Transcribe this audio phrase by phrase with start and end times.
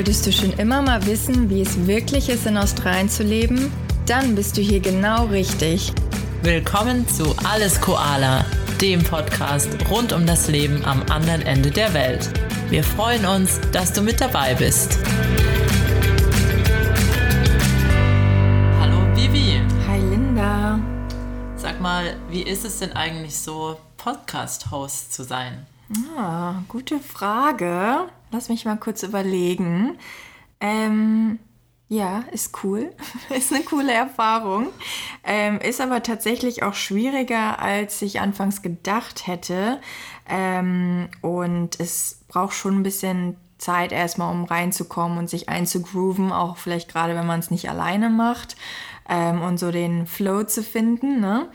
[0.00, 3.70] Wolltest du schon immer mal wissen, wie es wirklich ist, in Australien zu leben?
[4.06, 5.92] Dann bist du hier genau richtig.
[6.42, 8.46] Willkommen zu Alles Koala,
[8.80, 12.30] dem Podcast rund um das Leben am anderen Ende der Welt.
[12.70, 14.98] Wir freuen uns, dass du mit dabei bist.
[18.80, 19.60] Hallo Vivi.
[19.86, 20.80] Hi Linda.
[21.56, 25.66] Sag mal, wie ist es denn eigentlich so, Podcast-Host zu sein?
[26.16, 28.08] Ah, gute Frage.
[28.32, 29.98] Lass mich mal kurz überlegen.
[30.60, 31.38] Ähm,
[31.88, 32.92] ja, ist cool.
[33.36, 34.68] ist eine coole Erfahrung.
[35.24, 39.80] Ähm, ist aber tatsächlich auch schwieriger, als ich anfangs gedacht hätte.
[40.28, 46.56] Ähm, und es braucht schon ein bisschen Zeit erstmal, um reinzukommen und sich einzugrooven, auch
[46.56, 48.56] vielleicht gerade, wenn man es nicht alleine macht
[49.08, 51.20] ähm, und so den Flow zu finden.
[51.20, 51.48] Ne?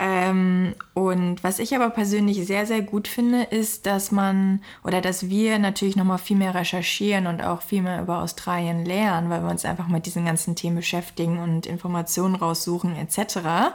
[0.00, 5.28] Ähm, und was ich aber persönlich sehr, sehr gut finde, ist, dass man oder dass
[5.28, 9.50] wir natürlich nochmal viel mehr recherchieren und auch viel mehr über Australien lernen, weil wir
[9.50, 13.74] uns einfach mit diesen ganzen Themen beschäftigen und Informationen raussuchen etc.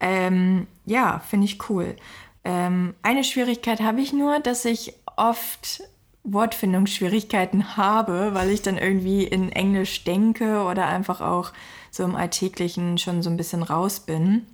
[0.00, 1.94] Ähm, ja, finde ich cool.
[2.42, 5.84] Ähm, eine Schwierigkeit habe ich nur, dass ich oft
[6.24, 11.52] Wortfindungsschwierigkeiten habe, weil ich dann irgendwie in Englisch denke oder einfach auch
[11.92, 14.46] so im Alltäglichen schon so ein bisschen raus bin.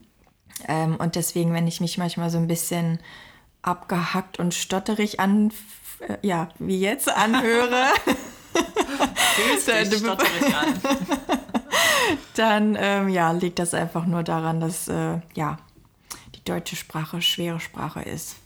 [0.68, 2.98] Ähm, und deswegen, wenn ich mich manchmal so ein bisschen
[3.62, 5.52] abgehackt und stotterig an,
[6.00, 7.86] äh, ja, wie jetzt anhöre,
[9.66, 10.80] dann, stotterig an.
[12.34, 15.58] dann ähm, ja, liegt das einfach nur daran, dass äh, ja,
[16.34, 18.36] die deutsche Sprache schwere Sprache ist.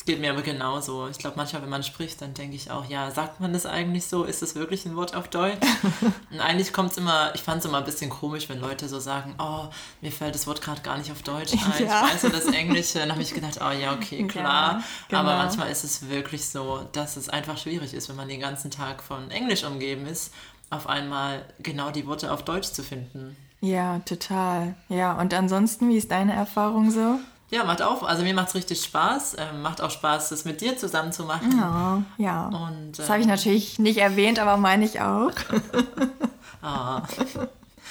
[0.00, 1.08] Es geht mir aber genauso.
[1.08, 4.06] Ich glaube, manchmal, wenn man spricht, dann denke ich auch, ja, sagt man das eigentlich
[4.06, 4.24] so?
[4.24, 5.58] Ist das wirklich ein Wort auf Deutsch?
[6.30, 8.98] Und eigentlich kommt es immer, ich fand es immer ein bisschen komisch, wenn Leute so
[8.98, 9.66] sagen, oh,
[10.00, 11.58] mir fällt das Wort gerade gar nicht auf Deutsch ein.
[11.86, 12.06] Ja.
[12.06, 13.00] Ich weiß nur das Englische.
[13.00, 14.78] Dann habe ich gedacht, oh ja, okay, klar.
[14.78, 15.20] Ja, genau.
[15.20, 18.70] Aber manchmal ist es wirklich so, dass es einfach schwierig ist, wenn man den ganzen
[18.70, 20.32] Tag von Englisch umgeben ist,
[20.70, 23.36] auf einmal genau die Worte auf Deutsch zu finden.
[23.60, 24.76] Ja, total.
[24.88, 27.20] Ja, und ansonsten, wie ist deine Erfahrung so?
[27.50, 28.04] Ja, macht auch.
[28.04, 29.36] Also mir macht es richtig Spaß.
[29.38, 31.52] Ähm, macht auch Spaß, das mit dir zusammen zu machen.
[31.58, 32.46] Ja, ja.
[32.46, 35.32] Und, das habe ich ähm, natürlich nicht erwähnt, aber meine ich auch.
[36.62, 37.02] ah.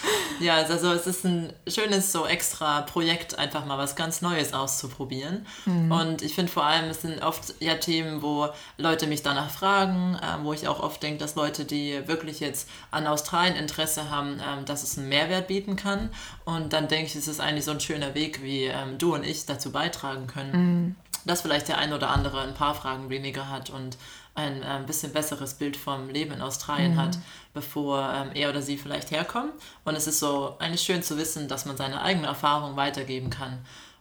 [0.39, 5.45] Ja, also es ist ein schönes so extra Projekt, einfach mal was ganz Neues auszuprobieren.
[5.65, 5.91] Mhm.
[5.91, 10.15] Und ich finde vor allem, es sind oft ja Themen, wo Leute mich danach fragen,
[10.15, 14.39] äh, wo ich auch oft denke, dass Leute, die wirklich jetzt an Australien Interesse haben,
[14.39, 16.09] äh, dass es einen Mehrwert bieten kann.
[16.45, 19.25] Und dann denke ich, es ist eigentlich so ein schöner Weg, wie ähm, du und
[19.25, 20.51] ich dazu beitragen können.
[20.51, 20.95] Mhm.
[21.25, 23.97] Dass vielleicht der ein oder andere ein paar Fragen weniger hat und
[24.35, 26.97] ein, äh, bisschen besseres Bild vom Leben in Australien mhm.
[26.97, 27.17] hat,
[27.53, 29.51] bevor ähm, er oder sie vielleicht herkommen.
[29.83, 33.59] Und es ist so eigentlich schön zu wissen, dass man seine eigene Erfahrung weitergeben kann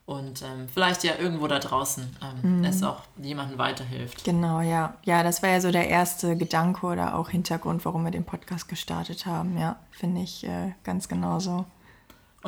[0.09, 2.65] und ähm, vielleicht ja irgendwo da draußen ähm, mhm.
[2.65, 4.25] es auch jemandem weiterhilft.
[4.25, 4.95] Genau, ja.
[5.05, 8.69] Ja, das war ja so der erste Gedanke oder auch Hintergrund, warum wir den Podcast
[8.69, 9.59] gestartet haben.
[9.59, 11.67] Ja, finde ich äh, ganz genauso.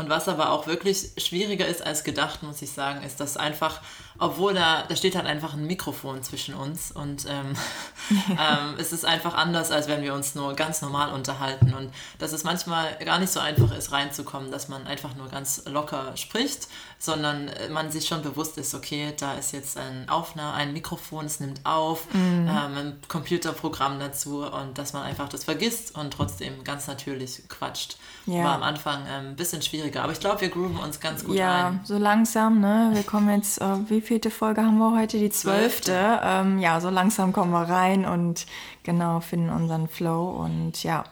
[0.00, 3.82] Und was aber auch wirklich schwieriger ist als gedacht, muss ich sagen, ist, dass einfach,
[4.18, 7.54] obwohl da, da steht halt einfach ein Mikrofon zwischen uns und ähm,
[8.30, 11.74] ähm, es ist einfach anders, als wenn wir uns nur ganz normal unterhalten.
[11.74, 15.64] Und dass es manchmal gar nicht so einfach ist, reinzukommen, dass man einfach nur ganz
[15.66, 16.68] locker spricht,
[17.00, 21.24] sondern äh, man sich schon bewusst ist, okay, da ist jetzt ein Aufnahme, ein Mikrofon,
[21.24, 22.46] es nimmt auf, mhm.
[22.46, 27.96] ähm, ein Computerprogramm dazu und dass man einfach das vergisst und trotzdem ganz natürlich quatscht.
[28.26, 28.44] Ja.
[28.44, 31.36] War am Anfang ähm, ein bisschen schwieriger, aber ich glaube, wir grooven uns ganz gut
[31.36, 31.74] ja, ein.
[31.76, 32.90] Ja, so langsam, ne?
[32.92, 35.18] Wir kommen jetzt, äh, wie vielte Folge haben wir heute?
[35.18, 36.20] Die zwölfte.
[36.22, 38.44] Ähm, ja, so langsam kommen wir rein und
[38.82, 41.04] genau, finden unseren Flow und ja,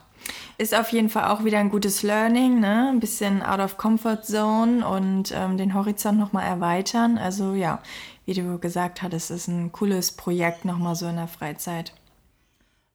[0.57, 2.89] ist auf jeden Fall auch wieder ein gutes Learning, ne?
[2.89, 7.17] Ein bisschen out of comfort zone und ähm, den Horizont nochmal erweitern.
[7.17, 7.81] Also ja,
[8.25, 11.93] wie du gesagt hattest, ist ein cooles Projekt nochmal so in der Freizeit.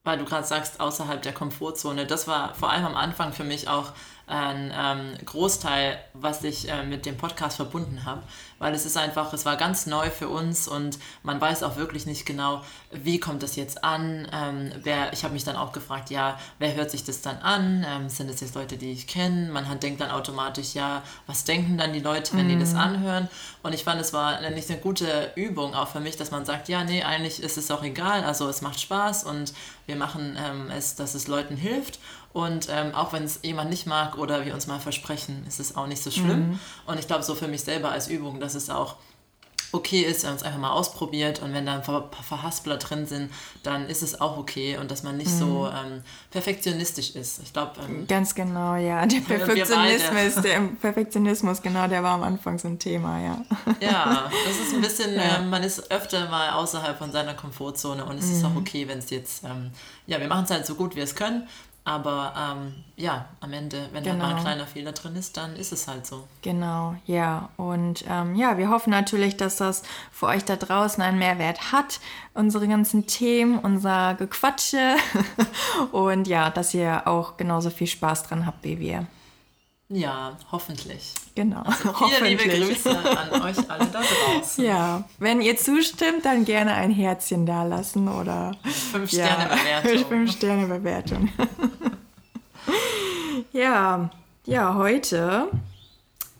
[0.04, 3.68] Weil du gerade sagst, außerhalb der Komfortzone, das war vor allem am Anfang für mich
[3.68, 3.92] auch
[4.26, 8.22] ein ähm, Großteil, was ich äh, mit dem Podcast verbunden habe,
[8.58, 12.06] weil es ist einfach, es war ganz neu für uns und man weiß auch wirklich
[12.06, 14.26] nicht genau, wie kommt das jetzt an.
[14.32, 17.84] Ähm, wer, ich habe mich dann auch gefragt, ja, wer hört sich das dann an?
[17.86, 19.50] Ähm, sind es jetzt Leute, die ich kenne?
[19.50, 22.50] Man hat, denkt dann automatisch, ja, was denken dann die Leute, wenn mhm.
[22.50, 22.78] die das mhm.
[22.78, 23.28] anhören?
[23.62, 26.68] Und ich fand, es war nicht eine gute Übung auch für mich, dass man sagt,
[26.68, 29.52] ja, nee, eigentlich ist es auch egal, also es macht Spaß und
[29.86, 31.98] wir machen ähm, es, dass es Leuten hilft.
[32.34, 35.76] Und ähm, auch wenn es jemand nicht mag oder wir uns mal versprechen, ist es
[35.76, 36.48] auch nicht so schlimm.
[36.48, 36.60] Mhm.
[36.84, 38.96] Und ich glaube, so für mich selber als Übung, dass es auch
[39.70, 43.06] okay ist, wenn man es einfach mal ausprobiert und wenn da ein paar Verhaspler drin
[43.06, 43.30] sind,
[43.62, 45.38] dann ist es auch okay und dass man nicht mhm.
[45.38, 46.02] so ähm,
[46.32, 47.40] perfektionistisch ist.
[47.44, 47.72] Ich glaube.
[47.86, 49.06] Ähm, Ganz genau, ja.
[49.06, 53.44] Der Perfektionismus, der Perfektionismus, genau, der war am Anfang so ein Thema, ja.
[53.78, 55.38] Ja, das ist ein bisschen, ja.
[55.38, 58.32] ähm, man ist öfter mal außerhalb von seiner Komfortzone und es mhm.
[58.32, 58.56] ist auch mhm.
[58.58, 59.70] okay, wenn es jetzt, ähm,
[60.08, 61.46] ja, wir machen es halt so gut wir es können
[61.86, 64.16] aber ähm, ja, am Ende, wenn genau.
[64.16, 64.42] da mal ein genau.
[64.42, 66.26] kleiner Fehler drin ist, dann ist es halt so.
[66.40, 67.50] Genau, ja.
[67.58, 72.00] Und ähm, ja, wir hoffen natürlich, dass das für euch da draußen einen Mehrwert hat.
[72.32, 74.96] Unsere ganzen Themen, unser Gequatsche.
[75.92, 79.06] Und ja, dass ihr auch genauso viel Spaß dran habt wie wir.
[79.88, 81.12] Ja, hoffentlich.
[81.34, 81.62] Genau.
[81.62, 84.64] Also viele liebe Grüße an euch alle da draußen.
[84.64, 89.92] Ja, wenn ihr zustimmt, dann gerne ein Herzchen da lassen oder fünf Sterne Bewertung.
[90.00, 91.28] Ja, fünf Sterne Bewertung.
[93.52, 94.10] ja,
[94.46, 95.48] ja, heute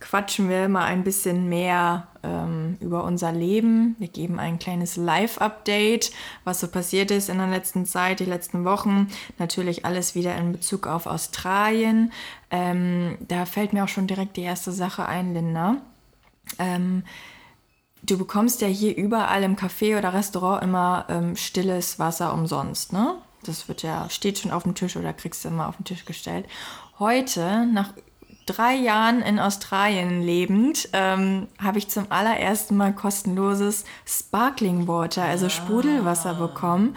[0.05, 3.95] quatschen wir mal ein bisschen mehr ähm, über unser Leben.
[3.97, 6.11] Wir geben ein kleines Live-Update,
[6.43, 9.07] was so passiert ist in der letzten Zeit, die letzten Wochen.
[9.39, 12.11] Natürlich alles wieder in Bezug auf Australien.
[12.51, 15.77] Ähm, da fällt mir auch schon direkt die erste Sache ein, Linda.
[16.59, 17.03] Ähm,
[18.03, 23.15] du bekommst ja hier überall im Café oder Restaurant immer ähm, stilles Wasser umsonst, ne?
[23.43, 26.05] Das wird ja, steht schon auf dem Tisch oder kriegst du immer auf den Tisch
[26.05, 26.47] gestellt.
[26.97, 27.93] Heute, nach
[28.45, 35.49] drei Jahren in Australien lebend, ähm, habe ich zum allerersten Mal kostenloses Sparkling Water, also
[35.49, 36.47] Sprudelwasser ah.
[36.47, 36.95] bekommen.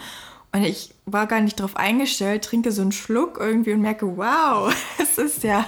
[0.51, 4.73] Und ich war gar nicht darauf eingestellt, trinke so einen Schluck irgendwie und merke, wow,
[5.01, 5.65] es ist ja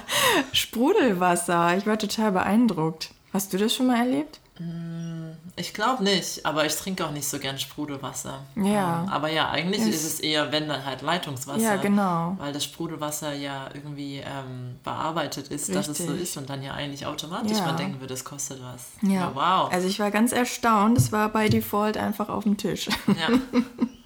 [0.54, 1.78] Sprudelwasser.
[1.78, 3.12] Ich war total beeindruckt.
[3.34, 4.40] Hast du das schon mal erlebt?
[4.60, 8.42] Mm, ich glaube nicht, aber ich trinke auch nicht so gern Sprudelwasser.
[8.56, 9.04] Ja.
[9.04, 11.62] Ähm, aber ja, eigentlich ist es eher, wenn dann halt Leitungswasser.
[11.62, 12.36] Ja, genau.
[12.40, 15.76] Weil das Sprudelwasser ja irgendwie ähm, bearbeitet ist, Richtig.
[15.76, 17.66] dass es so ist und dann ja eigentlich automatisch ja.
[17.66, 18.88] man denken würde, es kostet was.
[19.02, 19.12] Ja.
[19.12, 19.32] ja.
[19.34, 19.74] Wow.
[19.74, 22.88] Also ich war ganz erstaunt, es war bei Default einfach auf dem Tisch.
[23.08, 23.30] Ja.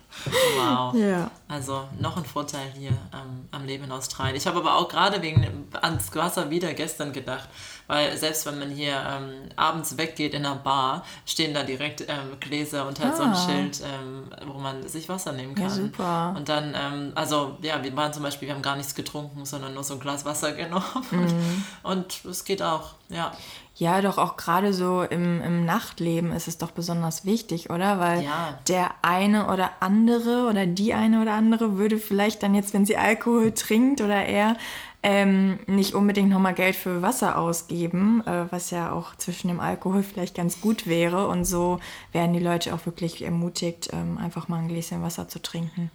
[0.57, 0.95] Wow.
[0.95, 1.29] Ja.
[1.47, 4.35] Also noch ein Vorteil hier ähm, am Leben in Australien.
[4.35, 7.47] Ich habe aber auch gerade wegen ans Wasser wieder gestern gedacht,
[7.87, 12.39] weil selbst wenn man hier ähm, abends weggeht in einer Bar, stehen da direkt ähm,
[12.39, 13.17] Gläser und halt ah.
[13.17, 13.45] so ein ah.
[13.45, 15.65] Schild, ähm, wo man sich Wasser nehmen kann.
[15.65, 16.33] Ja, super.
[16.35, 19.73] Und dann, ähm, also ja, wir waren zum Beispiel, wir haben gar nichts getrunken, sondern
[19.73, 20.83] nur so ein Glas Wasser genommen.
[21.11, 21.65] Mhm.
[21.83, 23.31] Und es geht auch, ja.
[23.77, 27.99] Ja, doch auch gerade so im, im Nachtleben ist es doch besonders wichtig, oder?
[27.99, 28.57] Weil ja.
[28.69, 32.95] der eine oder andere oder die eine oder andere würde vielleicht dann jetzt, wenn sie
[32.95, 34.55] Alkohol trinkt oder er,
[35.03, 40.03] ähm, nicht unbedingt nochmal Geld für Wasser ausgeben, äh, was ja auch zwischen dem Alkohol
[40.03, 41.27] vielleicht ganz gut wäre.
[41.27, 41.79] Und so
[42.13, 45.91] werden die Leute auch wirklich ermutigt, ähm, einfach mal ein Gläschen Wasser zu trinken.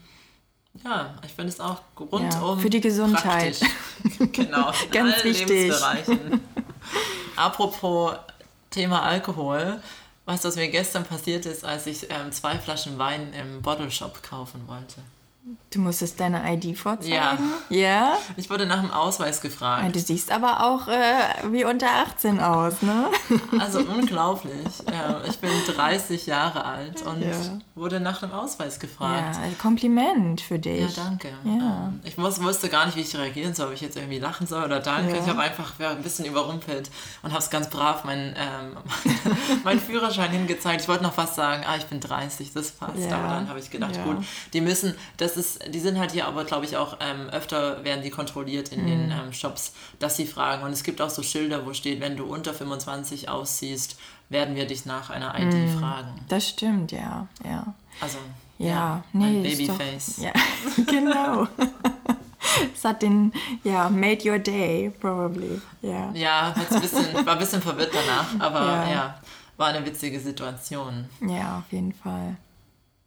[0.84, 2.30] Ja, ich finde es auch rundum.
[2.30, 3.58] Ja, für die Gesundheit.
[4.32, 4.70] genau.
[4.92, 5.72] Ganz wichtig.
[7.36, 8.14] Apropos
[8.70, 9.80] Thema Alkohol.
[10.26, 14.22] Was das mir gestern passiert ist, als ich ähm, zwei Flaschen Wein im Bottle Shop
[14.22, 15.02] kaufen wollte.
[15.70, 17.14] Du musstest deine ID vorzeigen?
[17.14, 17.38] Ja.
[17.70, 18.18] Ja?
[18.36, 19.84] Ich wurde nach dem Ausweis gefragt.
[19.84, 23.06] Ja, du siehst aber auch äh, wie unter 18 aus, ne?
[23.58, 24.68] Also unglaublich.
[24.90, 27.24] Ja, ich bin 30 Jahre alt und
[27.74, 29.36] wurde nach dem Ausweis gefragt.
[29.36, 30.96] Ja, Kompliment für dich.
[30.96, 31.28] Ja, danke.
[31.44, 31.86] Ja.
[31.86, 34.46] Ähm, ich muss, wusste gar nicht, wie ich reagieren soll, ob ich jetzt irgendwie lachen
[34.46, 35.16] soll oder danke.
[35.16, 36.90] Ich habe einfach ein bisschen überrumpelt
[37.22, 38.76] und habe es ganz brav meinen ähm,
[39.64, 40.82] mein Führerschein hingezeigt.
[40.82, 43.10] Ich wollte noch was sagen, ah, ich bin 30, das passt.
[43.10, 44.18] Aber dann habe ich gedacht, gut,
[44.52, 48.02] die müssen, das ist die sind halt hier aber, glaube ich, auch ähm, öfter werden
[48.02, 48.86] die kontrolliert in mhm.
[48.86, 50.62] den ähm, Shops, dass sie fragen.
[50.62, 53.98] Und es gibt auch so Schilder, wo steht, wenn du unter 25 aussiehst,
[54.28, 55.78] werden wir dich nach einer ID mhm.
[55.78, 56.20] fragen.
[56.28, 57.26] Das stimmt, ja.
[57.44, 57.74] ja.
[58.00, 58.18] Also,
[58.58, 60.16] ja, ja nee, Babyface.
[60.16, 60.32] Doch, ja,
[60.86, 61.46] genau.
[62.74, 63.32] Es hat den,
[63.64, 65.60] ja, made your day, probably.
[65.82, 66.10] Yeah.
[66.14, 68.90] Ja, ein bisschen, war ein bisschen verwirrt danach, aber ja.
[68.90, 69.20] ja,
[69.56, 71.06] war eine witzige Situation.
[71.20, 72.36] Ja, auf jeden Fall.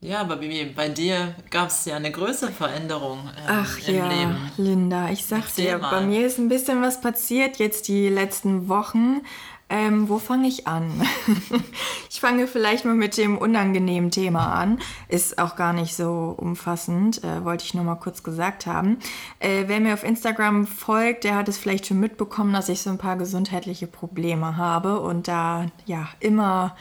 [0.03, 4.07] Ja, aber Bibi, bei dir gab es ja eine größere Veränderung ähm, Ach im ja,
[4.09, 4.51] Leben.
[4.57, 5.91] Linda, ich sag Erzähl dir, mal.
[5.91, 9.21] bei mir ist ein bisschen was passiert jetzt die letzten Wochen.
[9.69, 10.91] Ähm, wo fange ich an?
[12.09, 14.79] ich fange vielleicht mal mit dem unangenehmen Thema an.
[15.07, 18.99] Ist auch gar nicht so umfassend, äh, wollte ich nur mal kurz gesagt haben.
[19.39, 22.89] Äh, wer mir auf Instagram folgt, der hat es vielleicht schon mitbekommen, dass ich so
[22.89, 26.75] ein paar gesundheitliche Probleme habe und da ja immer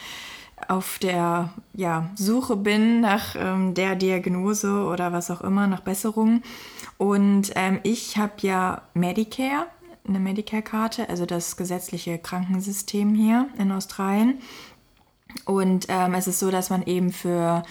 [0.69, 6.43] auf der ja, Suche bin nach ähm, der Diagnose oder was auch immer, nach Besserung.
[6.99, 9.67] Und ähm, ich habe ja Medicare,
[10.07, 14.41] eine Medicare-Karte, also das gesetzliche Krankensystem hier in Australien.
[15.45, 17.63] Und ähm, es ist so, dass man eben für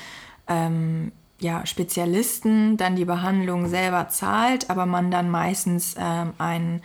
[0.48, 6.81] ähm, ja, Spezialisten dann die Behandlung selber zahlt, aber man dann meistens ähm, ein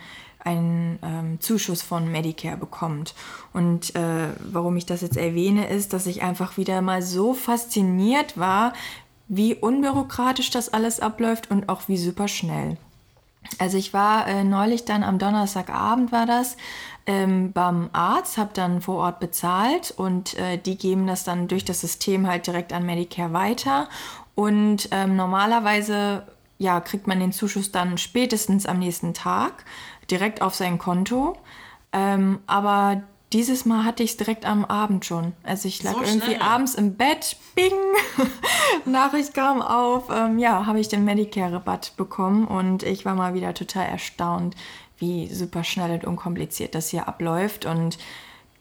[0.47, 3.13] einen ähm, Zuschuss von Medicare bekommt.
[3.51, 8.37] Und äh, warum ich das jetzt erwähne, ist, dass ich einfach wieder mal so fasziniert
[8.37, 8.71] war,
[9.27, 12.77] wie unbürokratisch das alles abläuft und auch wie super schnell.
[13.59, 16.55] Also ich war äh, neulich dann am Donnerstagabend war das
[17.05, 21.65] ähm, beim Arzt, habe dann vor Ort bezahlt und äh, die geben das dann durch
[21.65, 23.89] das System halt direkt an Medicare weiter.
[24.35, 26.23] Und ähm, normalerweise
[26.59, 29.65] ja, kriegt man den Zuschuss dann spätestens am nächsten Tag
[30.09, 31.37] direkt auf sein Konto.
[31.93, 33.01] Ähm, aber
[33.33, 35.33] dieses Mal hatte ich es direkt am Abend schon.
[35.43, 37.73] Also ich lag so irgendwie abends im Bett, bing,
[38.85, 40.09] Nachricht kam auf.
[40.09, 44.55] Ähm, ja, habe ich den Medicare-Rabatt bekommen und ich war mal wieder total erstaunt,
[44.97, 47.65] wie super schnell und unkompliziert das hier abläuft.
[47.65, 47.97] Und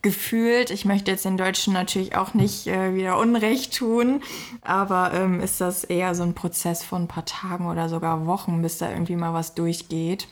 [0.02, 4.20] gefühlt, ich möchte jetzt den Deutschen natürlich auch nicht äh, wieder Unrecht tun,
[4.62, 8.62] aber ähm, ist das eher so ein Prozess von ein paar Tagen oder sogar Wochen,
[8.62, 10.26] bis da irgendwie mal was durchgeht.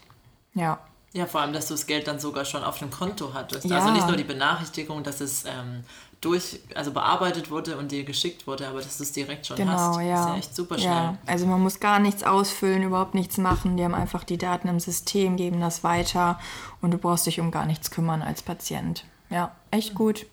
[0.53, 0.79] Ja.
[1.15, 3.65] Ja, vor allem, dass du das Geld dann sogar schon auf dem Konto hattest.
[3.65, 3.77] Ja.
[3.77, 5.85] Also nicht nur die Benachrichtigung, dass es ähm,
[6.19, 9.71] durch, also bearbeitet wurde und dir geschickt wurde, aber dass du es direkt schon genau,
[9.71, 10.01] hast.
[10.01, 10.11] Ja.
[10.11, 10.91] Das ist ja echt super schnell.
[10.91, 11.17] Ja.
[11.25, 13.77] Also man muss gar nichts ausfüllen, überhaupt nichts machen.
[13.77, 16.37] Die haben einfach die Daten im System, geben das weiter
[16.81, 19.05] und du brauchst dich um gar nichts kümmern als Patient.
[19.29, 20.25] Ja, echt gut.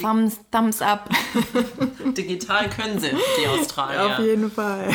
[0.00, 1.08] Thumbs, thumbs up.
[2.16, 4.06] Digital können sie, die Australier.
[4.06, 4.90] Auf jeden Fall.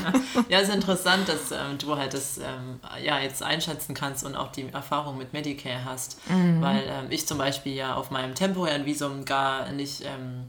[0.48, 4.36] ja, es ist interessant, dass ähm, du halt das ähm, ja, jetzt einschätzen kannst und
[4.36, 6.18] auch die Erfahrung mit Medicare hast.
[6.30, 6.62] Mhm.
[6.62, 10.44] Weil ähm, ich zum Beispiel ja auf meinem temporären Visum gar nicht ähm,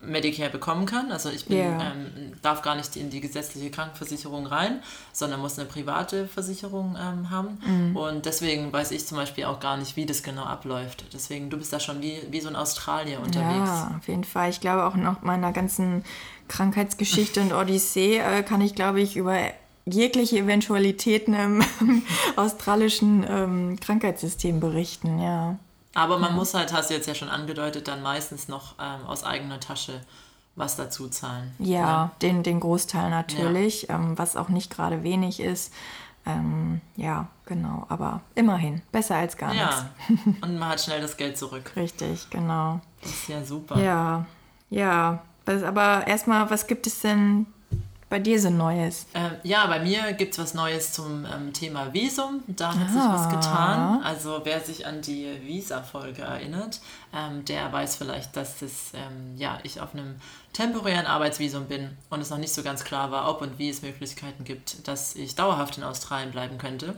[0.00, 1.10] Medicare bekommen kann.
[1.10, 1.92] Also ich bin, yeah.
[1.92, 4.80] ähm, darf gar nicht in die gesetzliche Krankenversicherung rein,
[5.12, 7.58] sondern muss eine private Versicherung ähm, haben.
[7.66, 7.96] Mm.
[7.96, 11.04] Und deswegen weiß ich zum Beispiel auch gar nicht, wie das genau abläuft.
[11.12, 13.68] Deswegen, du bist da schon wie, wie so ein Australier unterwegs.
[13.68, 14.50] Ja, auf jeden Fall.
[14.50, 16.04] Ich glaube auch noch meiner ganzen
[16.46, 19.36] Krankheitsgeschichte und Odyssee äh, kann ich, glaube ich, über
[19.84, 21.62] jegliche Eventualitäten im
[22.36, 25.58] australischen ähm, Krankheitssystem berichten, ja.
[25.98, 26.36] Aber man ja.
[26.36, 30.00] muss halt, hast du jetzt ja schon angedeutet, dann meistens noch ähm, aus eigener Tasche
[30.54, 31.54] was dazu zahlen.
[31.58, 33.96] Ja, den, den Großteil natürlich, ja.
[33.96, 35.72] ähm, was auch nicht gerade wenig ist.
[36.24, 39.66] Ähm, ja, genau, aber immerhin, besser als gar ja.
[40.08, 40.36] nichts.
[40.40, 41.72] Und man hat schnell das Geld zurück.
[41.74, 42.80] Richtig, genau.
[43.02, 43.80] Das ist ja super.
[43.80, 44.26] Ja,
[44.70, 45.22] ja.
[45.46, 47.46] aber erstmal, was gibt es denn
[48.08, 49.06] bei dir so Neues?
[49.14, 52.42] Ähm, ja, bei mir gibt es was Neues zum ähm, Thema Visum.
[52.46, 52.92] Da hat ah.
[52.92, 53.30] sich was ah.
[53.30, 54.02] getan.
[54.02, 56.80] Also wer sich an die Visa-Folge erinnert,
[57.14, 60.16] ähm, der weiß vielleicht, dass das, ähm, ja, ich auf einem
[60.52, 63.82] temporären Arbeitsvisum bin und es noch nicht so ganz klar war, ob und wie es
[63.82, 66.94] Möglichkeiten gibt, dass ich dauerhaft in Australien bleiben könnte.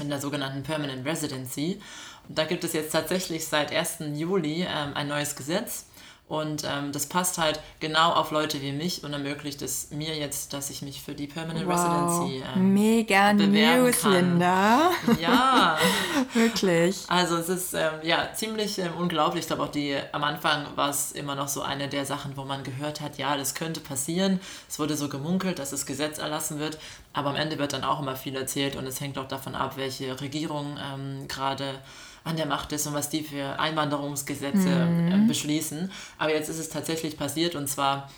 [0.00, 1.80] In der sogenannten Permanent Residency.
[2.28, 3.98] Und da gibt es jetzt tatsächlich seit 1.
[4.14, 5.86] Juli ähm, ein neues Gesetz
[6.26, 10.54] und ähm, das passt halt genau auf Leute wie mich und ermöglicht es mir jetzt,
[10.54, 11.74] dass ich mich für die Permanent wow.
[11.74, 14.12] Residency ähm, Mega News, kann.
[14.12, 14.90] Linda.
[15.20, 15.76] Ja.
[16.32, 17.04] Wirklich.
[17.08, 19.42] Also es ist ähm, ja ziemlich ähm, unglaublich.
[19.42, 22.44] Ich glaube auch die, am Anfang war es immer noch so eine der Sachen, wo
[22.44, 24.40] man gehört hat, ja, das könnte passieren.
[24.66, 26.78] Es wurde so gemunkelt, dass das Gesetz erlassen wird.
[27.12, 29.76] Aber am Ende wird dann auch immer viel erzählt und es hängt auch davon ab,
[29.76, 31.74] welche Regierung ähm, gerade
[32.24, 35.24] an der Macht ist und was die für Einwanderungsgesetze mhm.
[35.24, 35.92] äh, beschließen.
[36.18, 38.08] Aber jetzt ist es tatsächlich passiert und zwar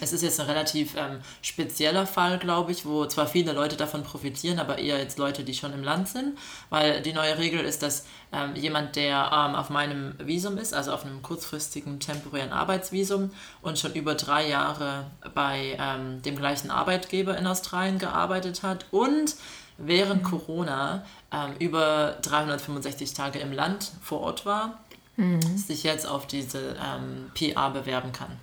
[0.00, 4.02] es ist jetzt ein relativ ähm, spezieller Fall, glaube ich, wo zwar viele Leute davon
[4.02, 6.36] profitieren, aber eher jetzt Leute, die schon im Land sind,
[6.68, 10.92] weil die neue Regel ist, dass ähm, jemand, der ähm, auf meinem Visum ist, also
[10.92, 13.30] auf einem kurzfristigen temporären Arbeitsvisum
[13.62, 19.36] und schon über drei Jahre bei ähm, dem gleichen Arbeitgeber in Australien gearbeitet hat und
[19.78, 24.78] während Corona ähm, über 365 Tage im Land vor Ort war,
[25.16, 25.40] mhm.
[25.56, 28.38] sich jetzt auf diese ähm, PA bewerben kann.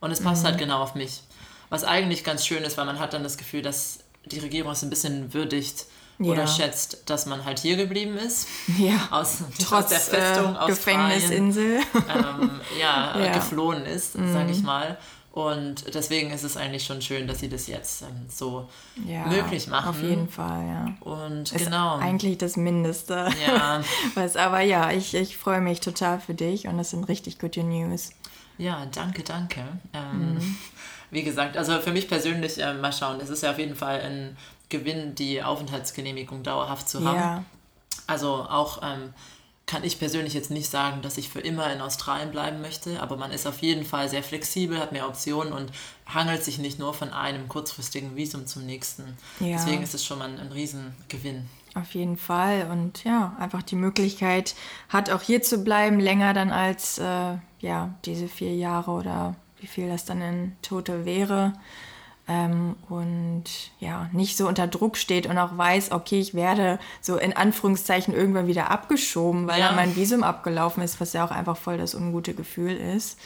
[0.00, 0.58] Und es passt halt mhm.
[0.60, 1.22] halt genau auf mich.
[1.68, 4.82] Was eigentlich ganz schön ist, weil man hat dann das Gefühl, dass die Regierung es
[4.82, 5.86] ein bisschen würdigt
[6.18, 6.32] ja.
[6.32, 8.48] oder schätzt, dass man halt hier geblieben ist.
[8.78, 9.08] Ja.
[9.10, 11.80] Aus, Trotz der Festung äh, Gefängnisinsel.
[11.94, 14.32] Ähm, ja, ja, geflohen ist, mhm.
[14.32, 14.98] sage ich mal.
[15.36, 18.70] Und deswegen ist es eigentlich schon schön, dass sie das jetzt ähm, so
[19.04, 19.90] ja, möglich machen.
[19.90, 20.94] Auf jeden Fall, ja.
[21.00, 21.98] Und ist genau.
[21.98, 23.28] Eigentlich das Mindeste.
[23.46, 23.84] Ja.
[24.14, 27.62] Was, aber ja, ich, ich freue mich total für dich und es sind richtig gute
[27.62, 28.12] News.
[28.56, 29.60] Ja, danke, danke.
[29.92, 30.56] Ähm, mhm.
[31.10, 34.00] Wie gesagt, also für mich persönlich, äh, mal schauen, es ist ja auf jeden Fall
[34.00, 34.38] ein
[34.70, 37.14] Gewinn, die Aufenthaltsgenehmigung dauerhaft zu haben.
[37.14, 37.44] Ja.
[38.06, 39.12] Also auch ähm,
[39.66, 43.16] kann ich persönlich jetzt nicht sagen, dass ich für immer in Australien bleiben möchte, aber
[43.16, 45.72] man ist auf jeden Fall sehr flexibel, hat mehr Optionen und
[46.06, 49.16] hangelt sich nicht nur von einem kurzfristigen Visum zum nächsten.
[49.40, 49.56] Ja.
[49.56, 51.46] Deswegen ist es schon mal ein, ein Riesengewinn.
[51.74, 54.54] Auf jeden Fall und ja, einfach die Möglichkeit
[54.88, 59.66] hat auch hier zu bleiben, länger dann als äh, ja, diese vier Jahre oder wie
[59.66, 61.54] viel das dann in total wäre.
[62.28, 63.44] Ähm, und
[63.78, 68.14] ja, nicht so unter Druck steht und auch weiß, okay, ich werde so in Anführungszeichen
[68.14, 69.68] irgendwann wieder abgeschoben, weil ja.
[69.68, 73.18] dann mein Visum abgelaufen ist, was ja auch einfach voll das ungute Gefühl ist.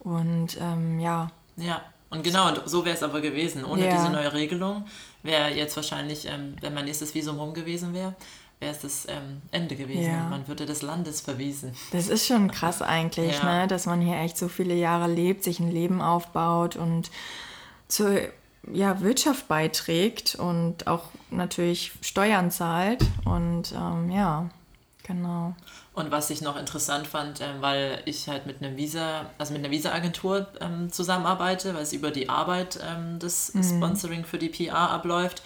[0.00, 1.30] Und ähm, ja.
[1.56, 3.64] Ja, und genau, und so wäre es aber gewesen.
[3.64, 3.94] Ohne ja.
[3.94, 4.86] diese neue Regelung
[5.22, 8.14] wäre jetzt wahrscheinlich, ähm, wenn mein nächstes Visum rum gewesen wäre,
[8.58, 10.10] wäre es das ähm, Ende gewesen.
[10.10, 10.28] Ja.
[10.28, 11.76] Man würde des Landes verwiesen.
[11.92, 13.60] Das ist schon krass eigentlich, ja.
[13.60, 13.68] ne?
[13.68, 17.10] dass man hier echt so viele Jahre lebt, sich ein Leben aufbaut und
[17.86, 18.20] zur
[18.72, 23.04] ja, Wirtschaft beiträgt und auch natürlich Steuern zahlt.
[23.24, 24.48] Und ähm, ja,
[25.04, 25.54] genau.
[25.94, 29.64] Und was ich noch interessant fand, ähm, weil ich halt mit einem Visa, also mit
[29.64, 33.62] einer Visa-Agentur ähm, zusammenarbeite, weil es über die Arbeit ähm, das mhm.
[33.64, 35.42] Sponsoring für die PR abläuft.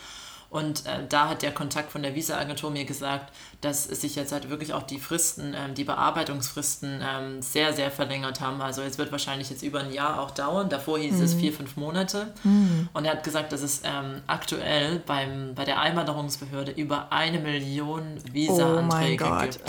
[0.53, 3.33] Und äh, da hat der Kontakt von der Visa-Agentur mir gesagt,
[3.63, 8.43] dass sich jetzt halt wirklich auch die Fristen, ähm, die Bearbeitungsfristen ähm, sehr, sehr verlängert
[8.43, 8.61] haben.
[8.61, 10.69] Also es wird wahrscheinlich jetzt über ein Jahr auch dauern.
[10.69, 11.25] Davor hieß mhm.
[11.25, 12.35] es vier, fünf Monate.
[12.45, 12.91] Mhm.
[12.93, 18.19] Und er hat gesagt, dass es ähm, aktuell beim, bei der Einwanderungsbehörde über eine Million
[18.31, 19.61] Visa-Anträge oh gibt.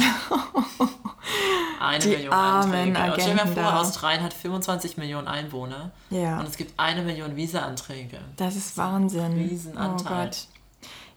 [1.80, 2.90] eine die Million Anträge.
[2.90, 5.92] Und stell dir mal vor, Australien hat 25 Millionen Einwohner.
[6.10, 6.42] Ja.
[6.42, 8.20] Und es gibt eine Million Visa-Anträge.
[8.36, 9.32] Das ist Wahnsinn.
[9.32, 10.25] Riesenanteil.
[10.25, 10.48] Oh Gott.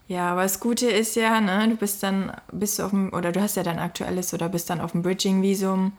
[0.07, 3.31] Ja, aber das Gute ist ja, ne, du bist dann, bist du auf dem, oder
[3.31, 5.91] du hast ja dein aktuelles oder bist dann auf dem Bridging-Visum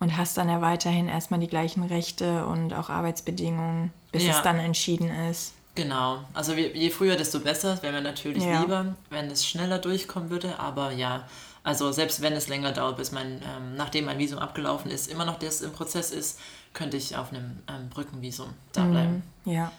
[0.00, 4.32] und hast dann ja weiterhin erstmal die gleichen Rechte und auch Arbeitsbedingungen, bis ja.
[4.32, 5.54] es dann entschieden ist.
[5.74, 7.80] Genau, also je früher, desto besser.
[7.82, 8.60] Wäre mir natürlich ja.
[8.60, 11.24] lieber, wenn es schneller durchkommen würde, aber ja,
[11.64, 15.24] also selbst wenn es länger dauert, bis mein, ähm, nachdem mein Visum abgelaufen ist, immer
[15.24, 16.38] noch das im Prozess ist,
[16.74, 19.22] könnte ich auf einem ähm, Brückenvisum da bleiben.
[19.44, 19.72] Mm, ja.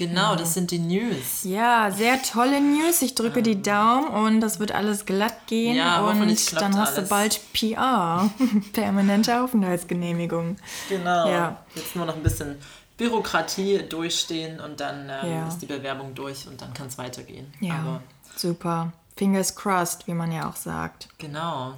[0.00, 1.44] Genau, das sind die News.
[1.44, 3.02] Ja, sehr tolle News.
[3.02, 3.44] Ich drücke ähm.
[3.44, 5.76] die Daumen und das wird alles glatt gehen.
[5.76, 6.18] Ja, und
[6.58, 7.08] dann hast alles.
[7.08, 8.30] du bald PR,
[8.72, 10.56] permanente Aufenthaltsgenehmigung.
[10.88, 11.28] Genau.
[11.28, 11.62] Ja.
[11.74, 12.56] Jetzt nur noch ein bisschen
[12.96, 15.48] Bürokratie durchstehen und dann ähm, ja.
[15.48, 17.52] ist die Bewerbung durch und dann kann es weitergehen.
[17.60, 18.02] Ja, Aber
[18.36, 18.94] super.
[19.18, 21.10] Fingers crossed, wie man ja auch sagt.
[21.18, 21.74] Genau.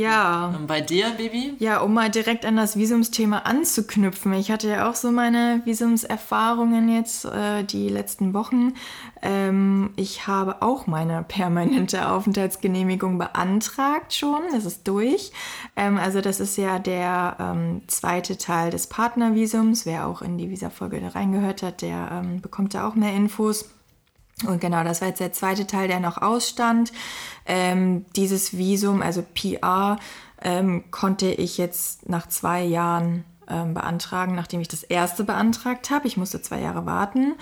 [0.00, 0.54] Ja.
[0.56, 1.54] Und bei dir, Baby?
[1.58, 4.32] Ja, um mal direkt an das Visumsthema anzuknüpfen.
[4.32, 8.72] Ich hatte ja auch so meine Visumserfahrungen jetzt äh, die letzten Wochen.
[9.20, 14.40] Ähm, ich habe auch meine permanente Aufenthaltsgenehmigung beantragt schon.
[14.52, 15.32] Das ist durch.
[15.76, 19.84] Ähm, also das ist ja der ähm, zweite Teil des Partnervisums.
[19.84, 23.68] Wer auch in die Visa-Folge reingehört hat, der ähm, bekommt da auch mehr Infos.
[24.46, 26.92] Und genau, das war jetzt der zweite Teil, der noch ausstand.
[27.46, 29.98] Ähm, dieses Visum, also PR,
[30.42, 36.06] ähm, konnte ich jetzt nach zwei Jahren ähm, beantragen, nachdem ich das erste beantragt habe.
[36.06, 37.34] Ich musste zwei Jahre warten.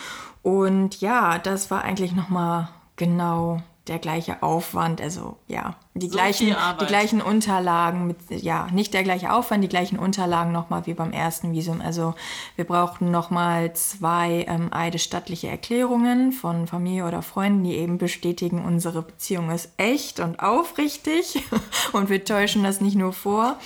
[0.42, 6.54] Und ja, das war eigentlich nochmal genau der gleiche Aufwand, also ja, die, so gleichen,
[6.80, 11.12] die gleichen Unterlagen, mit, ja, nicht der gleiche Aufwand, die gleichen Unterlagen nochmal wie beim
[11.12, 11.80] ersten Visum.
[11.80, 12.14] Also
[12.56, 19.02] wir brauchten nochmal zwei ähm, eidesstattliche Erklärungen von Familie oder Freunden, die eben bestätigen, unsere
[19.02, 21.42] Beziehung ist echt und aufrichtig
[21.92, 23.58] und wir täuschen das nicht nur vor.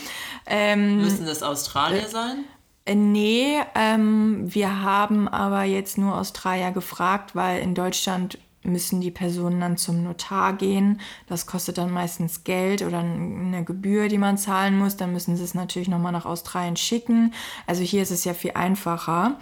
[0.46, 2.44] Ähm, Müssen das Australier äh, sein?
[2.84, 9.10] Äh, nee, ähm, wir haben aber jetzt nur Australier gefragt, weil in Deutschland müssen die
[9.10, 11.00] Personen dann zum Notar gehen.
[11.26, 14.96] Das kostet dann meistens Geld oder eine Gebühr, die man zahlen muss.
[14.96, 17.32] Dann müssen sie es natürlich nochmal nach Australien schicken.
[17.66, 19.38] Also hier ist es ja viel einfacher.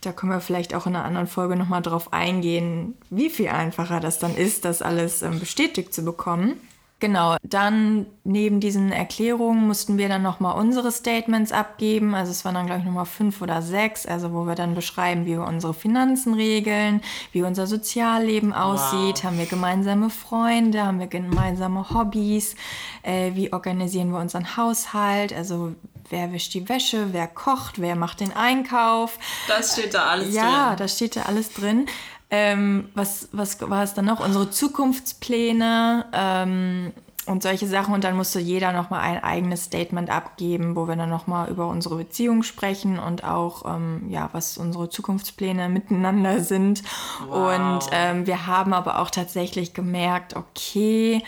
[0.00, 4.00] Da können wir vielleicht auch in einer anderen Folge nochmal drauf eingehen, wie viel einfacher
[4.00, 6.54] das dann ist, das alles ähm, bestätigt zu bekommen.
[7.02, 12.14] Genau, dann neben diesen Erklärungen mussten wir dann nochmal unsere Statements abgeben.
[12.14, 15.26] Also es waren dann, glaube ich, nochmal fünf oder sechs, also wo wir dann beschreiben,
[15.26, 17.00] wie wir unsere Finanzen regeln,
[17.32, 19.24] wie unser Sozialleben aussieht, wow.
[19.24, 22.54] haben wir gemeinsame Freunde, haben wir gemeinsame Hobbys,
[23.02, 25.72] äh, wie organisieren wir unseren Haushalt, also
[26.08, 29.18] wer wischt die Wäsche, wer kocht, wer macht den Einkauf.
[29.48, 30.52] Das steht da alles ja, drin.
[30.52, 31.86] Ja, das steht da alles drin.
[32.34, 34.24] Ähm, was, was war es dann noch?
[34.24, 36.92] Unsere Zukunftspläne ähm,
[37.26, 37.92] und solche Sachen.
[37.92, 41.96] Und dann musste jeder nochmal ein eigenes Statement abgeben, wo wir dann nochmal über unsere
[41.96, 46.82] Beziehung sprechen und auch, ähm, ja, was unsere Zukunftspläne miteinander sind.
[47.28, 47.54] Wow.
[47.54, 51.22] Und ähm, wir haben aber auch tatsächlich gemerkt, okay,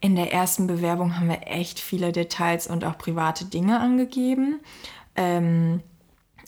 [0.00, 4.58] in der ersten Bewerbung haben wir echt viele Details und auch private Dinge angegeben.
[5.14, 5.82] Ähm,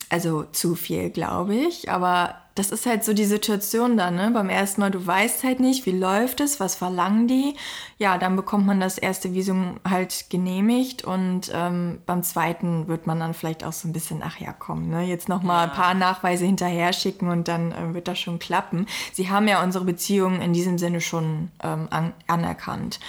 [0.09, 1.90] also zu viel, glaube ich.
[1.92, 4.31] Aber das ist halt so die Situation dann, ne?
[4.33, 7.57] Beim ersten Mal, du weißt halt nicht, wie läuft es, was verlangen die.
[7.96, 13.18] Ja, dann bekommt man das erste Visum halt genehmigt und ähm, beim zweiten wird man
[13.18, 15.05] dann vielleicht auch so ein bisschen, ach ja, komm, ne?
[15.05, 15.73] Jetzt nochmal ja.
[15.73, 18.85] ein paar Nachweise hinterher schicken und dann äh, wird das schon klappen.
[19.14, 23.01] Sie haben ja unsere Beziehung in diesem Sinne schon ähm, an anerkannt.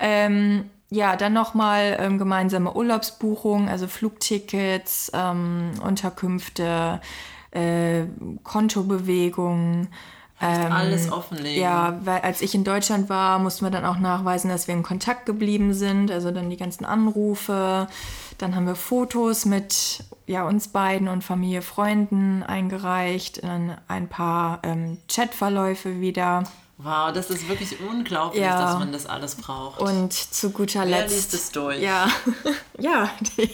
[0.00, 7.00] Ähm, ja, dann nochmal ähm, gemeinsame Urlaubsbuchungen, also Flugtickets, ähm, Unterkünfte,
[7.52, 8.04] äh,
[8.42, 9.88] Kontobewegungen,
[10.40, 11.60] Ähm, alles offenlegen.
[11.60, 14.84] Ja, weil als ich in Deutschland war, mussten wir dann auch nachweisen, dass wir in
[14.84, 16.12] Kontakt geblieben sind.
[16.12, 17.88] Also dann die ganzen Anrufe.
[18.38, 23.42] Dann haben wir Fotos mit ja, uns beiden und Familie, Freunden eingereicht.
[23.42, 26.44] Dann ein paar ähm, Chatverläufe wieder.
[26.80, 28.56] Wow, das ist wirklich unglaublich, ja.
[28.60, 29.80] dass man das alles braucht.
[29.80, 31.14] Und zu guter Wer Letzt.
[31.14, 31.82] liest es durch?
[31.82, 32.08] Ja,
[32.78, 33.50] ja die,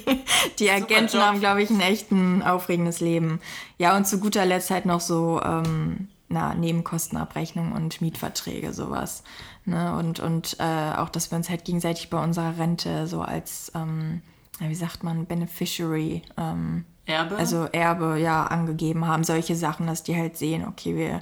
[0.58, 3.40] die Agenten haben, glaube ich, ein echt ein aufregendes Leben.
[3.78, 9.22] Ja, und zu guter Letzt halt noch so ähm, na, Nebenkostenabrechnung und Mietverträge, sowas.
[9.64, 9.96] Ne?
[9.96, 14.20] Und, und äh, auch, dass wir uns halt gegenseitig bei unserer Rente so als, ähm,
[14.58, 16.20] wie sagt man, Beneficiary.
[16.36, 17.36] Ähm, Erbe?
[17.36, 19.24] Also Erbe, ja, angegeben haben.
[19.24, 21.20] Solche Sachen, dass die halt sehen, okay, wir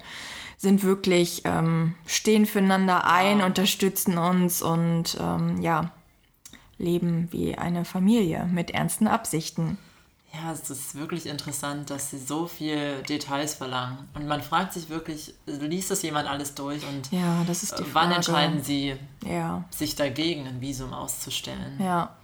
[0.62, 3.46] sind wirklich, ähm, stehen füreinander ein, wow.
[3.46, 5.90] unterstützen uns und ähm, ja,
[6.78, 9.76] leben wie eine Familie mit ernsten Absichten.
[10.32, 14.08] Ja, es ist wirklich interessant, dass sie so viel Details verlangen.
[14.14, 17.84] Und man fragt sich wirklich, liest das jemand alles durch und ja, das ist die
[17.92, 18.94] wann entscheiden sie,
[19.26, 19.64] ja.
[19.70, 21.78] sich dagegen ein Visum auszustellen?
[21.80, 22.14] Ja.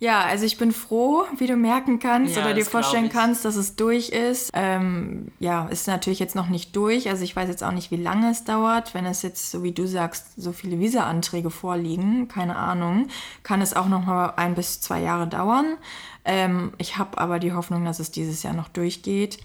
[0.00, 3.56] Ja, also ich bin froh, wie du merken kannst ja, oder dir vorstellen kannst, dass
[3.56, 4.50] es durch ist.
[4.52, 7.08] Ähm, ja, ist natürlich jetzt noch nicht durch.
[7.08, 8.92] Also ich weiß jetzt auch nicht, wie lange es dauert.
[8.92, 13.08] Wenn es jetzt, so wie du sagst, so viele Visa-Anträge vorliegen, keine Ahnung,
[13.44, 15.76] kann es auch noch mal ein bis zwei Jahre dauern.
[16.24, 19.38] Ähm, ich habe aber die Hoffnung, dass es dieses Jahr noch durchgeht.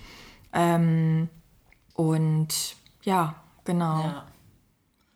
[0.52, 1.30] Ähm,
[1.94, 3.36] und ja,
[3.66, 4.04] genau.
[4.04, 4.26] Ja.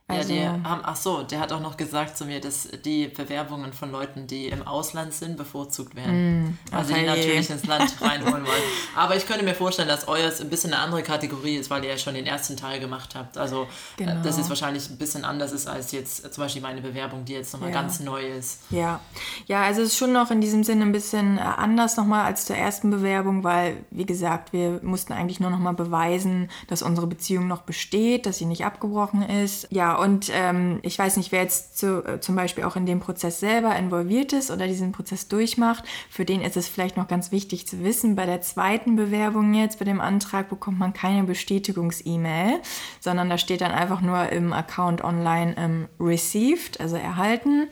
[0.07, 3.07] Also, ja, die haben, ach so, der hat auch noch gesagt zu mir, dass die
[3.07, 6.43] Bewerbungen von Leuten, die im Ausland sind, bevorzugt werden.
[6.43, 8.63] Mm, also die natürlich ins Land reinholen wollen.
[8.97, 11.91] Aber ich könnte mir vorstellen, dass euers ein bisschen eine andere Kategorie ist, weil ihr
[11.91, 13.37] ja schon den ersten Teil gemacht habt.
[13.37, 14.21] Also äh, genau.
[14.23, 17.53] dass es wahrscheinlich ein bisschen anders ist als jetzt zum Beispiel meine Bewerbung, die jetzt
[17.53, 17.81] nochmal ja.
[17.81, 18.59] ganz neu ist.
[18.71, 18.99] Ja.
[19.47, 22.45] Ja, also es ist schon noch in diesem Sinne ein bisschen äh, anders nochmal als
[22.45, 27.47] zur ersten Bewerbung, weil, wie gesagt, wir mussten eigentlich nur nochmal beweisen, dass unsere Beziehung
[27.47, 29.67] noch besteht, dass sie nicht abgebrochen ist.
[29.71, 32.99] Ja, und ähm, ich weiß nicht, wer jetzt zu, äh, zum Beispiel auch in dem
[32.99, 35.83] Prozess selber involviert ist oder diesen Prozess durchmacht.
[36.09, 39.79] Für den ist es vielleicht noch ganz wichtig zu wissen, bei der zweiten Bewerbung jetzt,
[39.79, 42.59] bei dem Antrag, bekommt man keine Bestätigungs-E-Mail,
[42.99, 47.67] sondern da steht dann einfach nur im Account online ähm, received, also erhalten.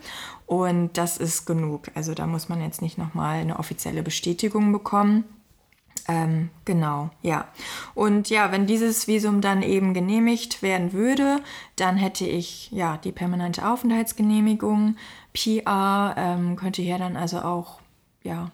[0.46, 1.88] Und das ist genug.
[1.94, 5.24] Also da muss man jetzt nicht nochmal eine offizielle Bestätigung bekommen.
[6.08, 7.46] Ähm, genau, ja.
[7.94, 11.40] Und ja, wenn dieses Visum dann eben genehmigt werden würde,
[11.76, 14.96] dann hätte ich ja die permanente Aufenthaltsgenehmigung,
[15.32, 17.80] PR, ähm, könnte hier dann also auch
[18.22, 18.50] ja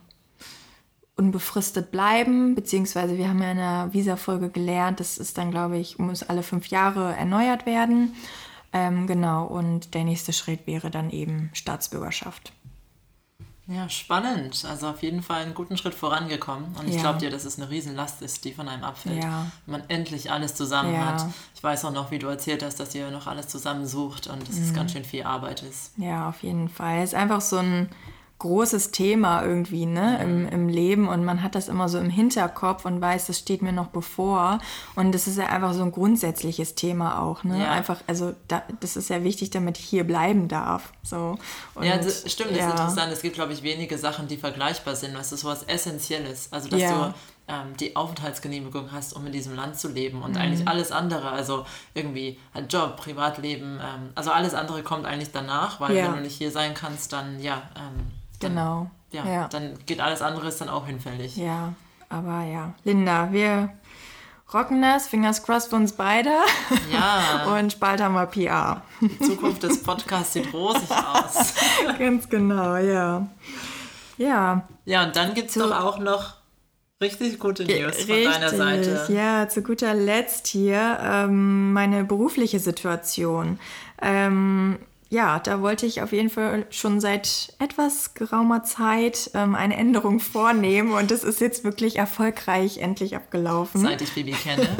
[1.16, 5.98] unbefristet bleiben, beziehungsweise wir haben ja in der Visa-Folge gelernt, das ist dann, glaube ich,
[5.98, 8.14] muss alle fünf Jahre erneuert werden.
[8.72, 12.52] Ähm, genau, und der nächste Schritt wäre dann eben Staatsbürgerschaft.
[13.70, 14.64] Ja, spannend.
[14.66, 16.74] Also auf jeden Fall einen guten Schritt vorangekommen.
[16.78, 17.02] Und ich ja.
[17.02, 19.22] glaube dir, dass es eine Riesenlast ist, die von einem abfällt.
[19.22, 19.46] Ja.
[19.66, 21.06] Wenn man endlich alles zusammen ja.
[21.06, 21.26] hat.
[21.54, 24.56] Ich weiß auch noch, wie du erzählt hast, dass ihr noch alles zusammensucht und dass
[24.56, 24.62] mhm.
[24.62, 25.92] es ganz schön viel Arbeit ist.
[25.98, 27.02] Ja, auf jeden Fall.
[27.02, 27.90] Es ist einfach so ein
[28.38, 32.84] großes Thema irgendwie ne, im, im Leben und man hat das immer so im Hinterkopf
[32.84, 34.60] und weiß, das steht mir noch bevor.
[34.94, 37.42] Und das ist ja einfach so ein grundsätzliches Thema auch.
[37.42, 37.60] Ne?
[37.60, 37.72] Ja.
[37.72, 40.92] Einfach, also da, das ist ja wichtig, damit ich hier bleiben darf.
[41.02, 41.36] So.
[41.74, 42.66] Und, ja, das stimmt, das ja.
[42.66, 43.12] ist interessant.
[43.12, 45.14] Es gibt, glaube ich, wenige Sachen, die vergleichbar sind.
[45.14, 46.48] Das ist so was Essentielles.
[46.52, 47.08] Also, dass ja.
[47.08, 47.14] du
[47.48, 50.36] ähm, die Aufenthaltsgenehmigung hast, um in diesem Land zu leben und mhm.
[50.36, 55.80] eigentlich alles andere, also irgendwie ein Job, Privatleben, ähm, also alles andere kommt eigentlich danach,
[55.80, 58.90] weil wenn du nicht hier sein kannst, dann ja, ähm, dann, genau.
[59.10, 61.36] Ja, ja, dann geht alles andere ist dann auch hinfällig.
[61.36, 61.72] Ja,
[62.08, 62.74] aber ja.
[62.84, 63.70] Linda, wir
[64.52, 65.08] rocken das.
[65.08, 66.30] Fingers crossed für uns beide.
[66.92, 67.46] Ja.
[67.58, 68.82] Und bald haben wir PR.
[69.00, 71.54] Die Zukunft des Podcasts sieht rosig aus.
[71.98, 73.26] Ganz genau, ja.
[74.16, 74.68] Ja.
[74.84, 76.34] Ja, und dann gibt es doch auch noch
[77.00, 79.12] richtig gute News richtig, von deiner Seite.
[79.12, 83.60] Ja, zu guter Letzt hier ähm, meine berufliche Situation.
[84.02, 84.78] Ähm,
[85.10, 90.20] ja, da wollte ich auf jeden Fall schon seit etwas geraumer Zeit ähm, eine Änderung
[90.20, 93.80] vornehmen und es ist jetzt wirklich erfolgreich endlich abgelaufen.
[93.80, 94.68] Seit ich Baby kenne.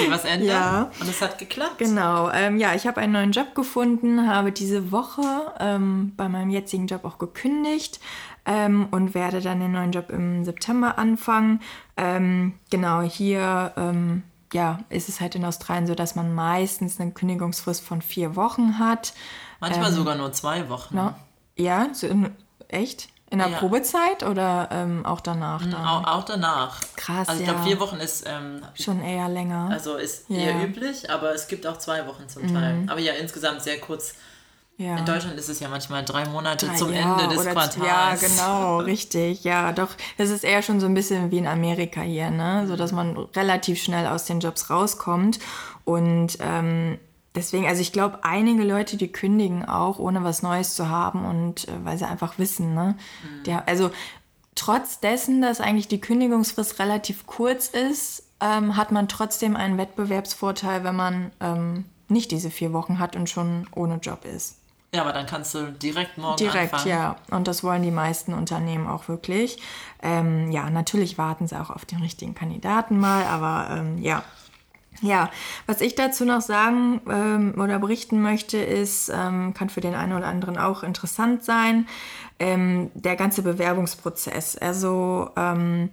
[0.00, 0.90] sie was ändern ja.
[1.00, 1.78] und es hat geklappt.
[1.78, 5.22] Genau, ähm, ja, ich habe einen neuen Job gefunden, habe diese Woche
[5.60, 8.00] ähm, bei meinem jetzigen Job auch gekündigt
[8.44, 11.60] ähm, und werde dann den neuen Job im September anfangen.
[11.96, 17.12] Ähm, genau, hier ähm, ja, ist es halt in Australien so, dass man meistens eine
[17.12, 19.12] Kündigungsfrist von vier Wochen hat.
[19.60, 20.96] Manchmal ähm, sogar nur zwei Wochen.
[20.96, 21.14] No,
[21.56, 22.34] ja, so in,
[22.68, 23.08] echt?
[23.30, 23.58] In der ja.
[23.58, 25.64] Probezeit oder ähm, auch danach?
[25.64, 26.80] Mhm, auch, auch, danach.
[26.96, 27.30] Krass.
[27.30, 27.54] Also ich ja.
[27.54, 29.68] glaube, vier Wochen ist ähm, schon eher länger.
[29.70, 30.36] Also ist ja.
[30.36, 32.74] eher üblich, aber es gibt auch zwei Wochen zum Teil.
[32.74, 32.88] Mhm.
[32.90, 34.16] Aber ja, insgesamt sehr kurz
[34.78, 34.96] Ja.
[34.96, 37.76] In Deutschland ist es ja manchmal drei Monate drei, zum ja, Ende des Quartals.
[37.76, 39.44] Ja, genau, richtig.
[39.44, 42.66] Ja, doch, das ist eher schon so ein bisschen wie in Amerika hier, ne?
[42.66, 45.38] So dass man relativ schnell aus den Jobs rauskommt.
[45.84, 46.98] Und ähm,
[47.34, 51.68] deswegen, also ich glaube, einige Leute, die kündigen auch, ohne was Neues zu haben und
[51.68, 52.96] äh, weil sie einfach wissen, ne?
[53.22, 53.44] Mhm.
[53.44, 53.90] Der, also
[54.54, 60.82] trotz dessen, dass eigentlich die Kündigungsfrist relativ kurz ist, ähm, hat man trotzdem einen Wettbewerbsvorteil,
[60.82, 64.58] wenn man ähm, nicht diese vier Wochen hat und schon ohne Job ist.
[64.94, 66.90] Ja, aber dann kannst du direkt morgen direkt, anfangen.
[66.90, 67.16] ja.
[67.30, 69.58] Und das wollen die meisten Unternehmen auch wirklich.
[70.02, 74.22] Ähm, ja, natürlich warten sie auch auf den richtigen Kandidaten mal, aber ähm, ja.
[75.00, 75.30] Ja,
[75.66, 80.12] was ich dazu noch sagen ähm, oder berichten möchte, ist, ähm, kann für den einen
[80.12, 81.88] oder anderen auch interessant sein,
[82.38, 84.56] ähm, der ganze Bewerbungsprozess.
[84.58, 85.88] Also ähm,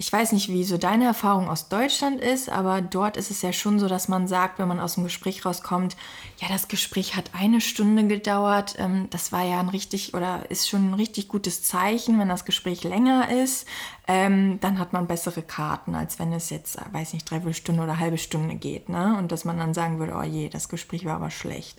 [0.00, 3.52] ich weiß nicht, wie so deine Erfahrung aus Deutschland ist, aber dort ist es ja
[3.52, 5.96] schon so, dass man sagt, wenn man aus dem Gespräch rauskommt,
[6.40, 8.76] ja, das Gespräch hat eine Stunde gedauert.
[8.78, 12.44] Ähm, das war ja ein richtig oder ist schon ein richtig gutes Zeichen, wenn das
[12.44, 13.66] Gespräch länger ist.
[14.06, 17.98] Ähm, dann hat man bessere Karten, als wenn es jetzt, weiß nicht, dreiviertel Stunde oder
[17.98, 18.88] halbe Stunde geht.
[18.88, 19.16] Ne?
[19.18, 21.76] Und dass man dann sagen würde, oh je, das Gespräch war aber schlecht.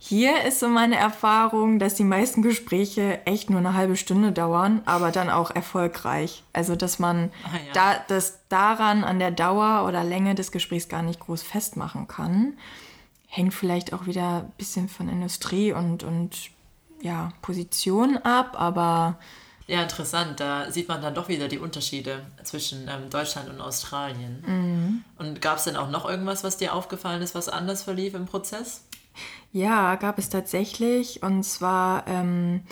[0.00, 4.80] Hier ist so meine Erfahrung, dass die meisten Gespräche echt nur eine halbe Stunde dauern,
[4.84, 6.44] aber dann auch erfolgreich.
[6.52, 7.72] Also dass man ah, ja.
[7.74, 12.56] da, das daran an der Dauer oder Länge des Gesprächs gar nicht groß festmachen kann.
[13.26, 16.50] Hängt vielleicht auch wieder ein bisschen von Industrie und, und
[17.02, 19.18] ja, Position ab, aber
[19.68, 20.40] ja, interessant.
[20.40, 24.42] Da sieht man dann doch wieder die Unterschiede zwischen ähm, Deutschland und Australien.
[24.46, 25.04] Mhm.
[25.18, 28.24] Und gab es denn auch noch irgendwas, was dir aufgefallen ist, was anders verlief im
[28.24, 28.84] Prozess?
[29.52, 31.22] Ja, gab es tatsächlich.
[31.22, 32.62] Und zwar ähm,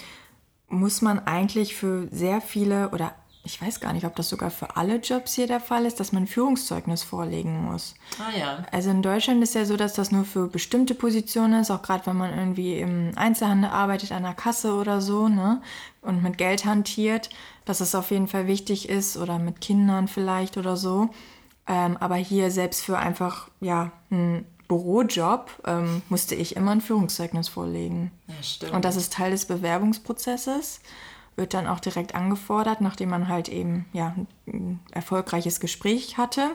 [0.68, 3.14] muss man eigentlich für sehr viele oder
[3.46, 6.12] ich weiß gar nicht, ob das sogar für alle Jobs hier der Fall ist, dass
[6.12, 7.94] man ein Führungszeugnis vorlegen muss.
[8.18, 8.66] Ah ja.
[8.72, 12.04] Also in Deutschland ist ja so, dass das nur für bestimmte Positionen ist, auch gerade
[12.06, 15.62] wenn man irgendwie im Einzelhandel arbeitet, an der Kasse oder so, ne?
[16.02, 17.30] Und mit Geld hantiert,
[17.64, 21.10] dass es auf jeden Fall wichtig ist oder mit Kindern vielleicht oder so.
[21.68, 27.48] Ähm, aber hier selbst für einfach, ja, ein Bürojob ähm, musste ich immer ein Führungszeugnis
[27.48, 28.10] vorlegen.
[28.26, 28.72] Ja, stimmt.
[28.72, 30.80] Und das ist Teil des Bewerbungsprozesses,
[31.36, 34.14] wird dann auch direkt angefordert, nachdem man halt eben ja,
[34.46, 36.50] ein erfolgreiches Gespräch hatte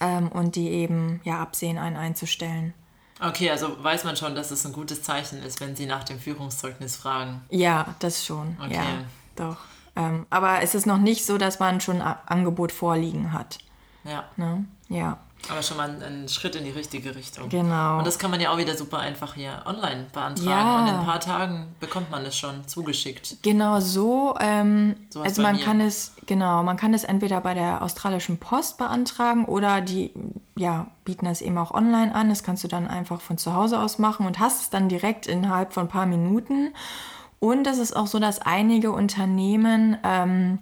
[0.00, 2.74] ähm, und die eben ja absehen, einen einzustellen.
[3.20, 6.18] Okay, also weiß man schon, dass es ein gutes Zeichen ist, wenn sie nach dem
[6.18, 7.42] Führungszeugnis fragen.
[7.48, 8.58] Ja, das schon.
[8.62, 8.74] Okay.
[8.74, 8.84] Ja,
[9.36, 9.56] doch.
[9.94, 13.58] Ähm, aber es ist noch nicht so, dass man schon ein Angebot vorliegen hat.
[14.04, 14.24] Ja.
[14.36, 14.66] Ne?
[14.88, 15.18] Ja.
[15.50, 17.48] Aber schon mal ein, Schritt in die richtige Richtung.
[17.48, 17.98] Genau.
[17.98, 20.48] Und das kann man ja auch wieder super einfach hier online beantragen.
[20.48, 20.80] Ja.
[20.80, 23.36] Und in ein paar Tagen bekommt man es schon zugeschickt.
[23.42, 24.34] Genau so.
[24.40, 25.62] Ähm, so also man mir.
[25.62, 30.12] kann es, genau, man kann es entweder bei der australischen Post beantragen oder die
[30.56, 32.28] ja, bieten das eben auch online an.
[32.28, 35.26] Das kannst du dann einfach von zu Hause aus machen und hast es dann direkt
[35.26, 36.72] innerhalb von ein paar Minuten.
[37.38, 40.58] Und es ist auch so, dass einige Unternehmen ähm,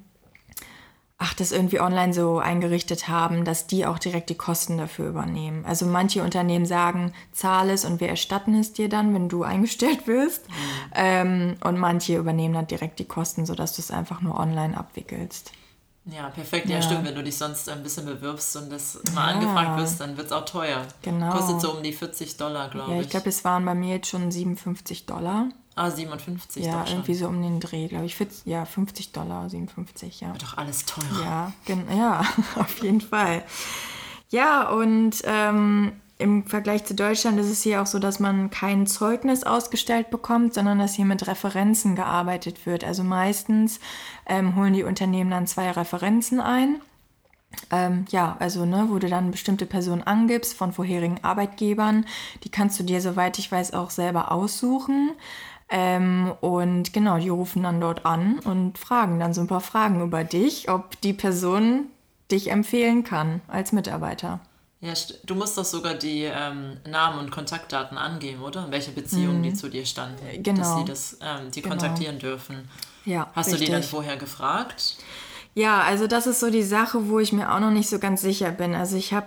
[1.24, 5.64] ach, das irgendwie online so eingerichtet haben, dass die auch direkt die Kosten dafür übernehmen.
[5.64, 10.06] Also manche Unternehmen sagen, zahl es und wir erstatten es dir dann, wenn du eingestellt
[10.06, 10.46] wirst.
[10.48, 10.54] Mhm.
[10.94, 15.52] Ähm, und manche übernehmen dann direkt die Kosten, sodass du es einfach nur online abwickelst.
[16.04, 16.68] Ja, perfekt.
[16.68, 17.06] Ja, ja, stimmt.
[17.06, 19.34] Wenn du dich sonst ein bisschen bewirbst und das immer ja.
[19.34, 20.82] angefragt wirst, dann wird es auch teuer.
[21.00, 21.30] Genau.
[21.30, 22.96] Kostet so um die 40 Dollar, glaube ich.
[22.96, 25.48] Ja, ich glaube, es waren bei mir jetzt schon 57 Dollar.
[25.76, 28.16] Ah, 57 Ja, irgendwie so um den Dreh, glaube ich.
[28.44, 30.32] Ja, 50 Dollar, 57, ja.
[30.32, 31.52] Wird doch alles teurer.
[31.66, 32.24] Ja, ja,
[32.56, 33.42] auf jeden Fall.
[34.30, 38.86] Ja, und ähm, im Vergleich zu Deutschland ist es hier auch so, dass man kein
[38.86, 42.84] Zeugnis ausgestellt bekommt, sondern dass hier mit Referenzen gearbeitet wird.
[42.84, 43.80] Also meistens
[44.26, 46.80] ähm, holen die Unternehmen dann zwei Referenzen ein.
[47.70, 52.06] Ähm, ja, also ne, wo du dann bestimmte Personen angibst von vorherigen Arbeitgebern.
[52.44, 55.12] Die kannst du dir, soweit ich weiß, auch selber aussuchen.
[55.76, 60.00] Ähm, und genau, die rufen dann dort an und fragen dann so ein paar Fragen
[60.02, 61.86] über dich, ob die Person
[62.30, 64.38] dich empfehlen kann als Mitarbeiter.
[64.80, 64.92] Ja,
[65.24, 68.70] du musst doch sogar die ähm, Namen und Kontaktdaten angeben, oder?
[68.70, 69.42] Welche Beziehungen mhm.
[69.42, 70.60] die zu dir standen, genau.
[70.60, 71.74] dass sie das, ähm, die genau.
[71.74, 72.68] kontaktieren dürfen.
[73.04, 73.62] Ja, Hast richtig.
[73.62, 74.98] du die dann vorher gefragt?
[75.54, 78.22] Ja, also das ist so die Sache, wo ich mir auch noch nicht so ganz
[78.22, 78.76] sicher bin.
[78.76, 79.26] Also ich habe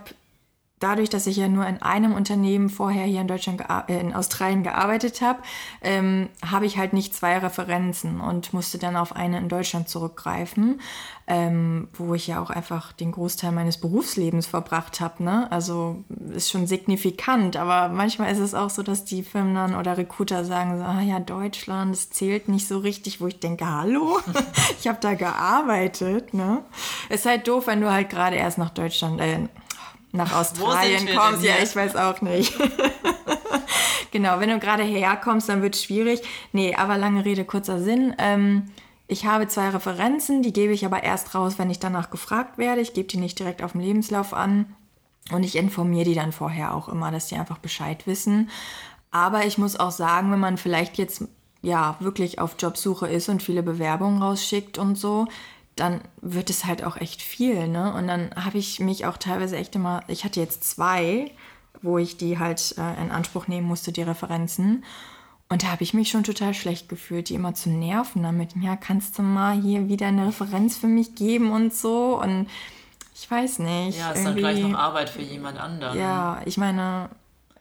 [0.80, 4.64] dadurch, dass ich ja nur in einem Unternehmen vorher hier in Deutschland, äh, in Australien
[4.64, 5.40] gearbeitet habe,
[5.82, 10.80] ähm, habe ich halt nicht zwei Referenzen und musste dann auf eine in Deutschland zurückgreifen,
[11.26, 15.24] ähm, wo ich ja auch einfach den Großteil meines Berufslebens verbracht habe.
[15.24, 15.52] Ne?
[15.52, 19.98] Also ist schon signifikant, aber manchmal ist es auch so, dass die Firmen dann oder
[19.98, 24.20] Recruiter sagen so, ah ja, Deutschland, das zählt nicht so richtig, wo ich denke, hallo,
[24.80, 26.36] ich habe da gearbeitet.
[26.36, 26.64] Ne?
[27.10, 29.40] Ist halt doof, wenn du halt gerade erst nach Deutschland, äh,
[30.12, 31.44] nach Australien kommst.
[31.44, 32.54] Ja, ich weiß auch nicht.
[34.12, 36.22] genau, wenn du gerade herkommst, dann wird es schwierig.
[36.52, 38.16] Nee, aber lange Rede, kurzer Sinn.
[38.18, 38.66] Ähm,
[39.08, 42.82] ich habe zwei Referenzen, die gebe ich aber erst raus, wenn ich danach gefragt werde.
[42.82, 44.76] Ich gebe die nicht direkt auf dem Lebenslauf an.
[45.32, 48.50] Und ich informiere die dann vorher auch immer, dass die einfach Bescheid wissen.
[49.12, 51.24] Aber ich muss auch sagen, wenn man vielleicht jetzt
[51.62, 55.28] ja wirklich auf Jobsuche ist und viele Bewerbungen rausschickt und so,
[55.80, 57.94] dann wird es halt auch echt viel, ne?
[57.94, 61.32] Und dann habe ich mich auch teilweise echt immer, ich hatte jetzt zwei,
[61.82, 64.84] wo ich die halt äh, in Anspruch nehmen musste, die Referenzen.
[65.50, 68.52] Und da habe ich mich schon total schlecht gefühlt, die immer zu nerven damit.
[68.62, 72.22] Ja, kannst du mal hier wieder eine Referenz für mich geben und so?
[72.22, 72.48] Und
[73.16, 73.98] ich weiß nicht.
[73.98, 75.98] Ja, ist dann gleich noch Arbeit für jemand anderen.
[75.98, 77.10] Ja, ich meine,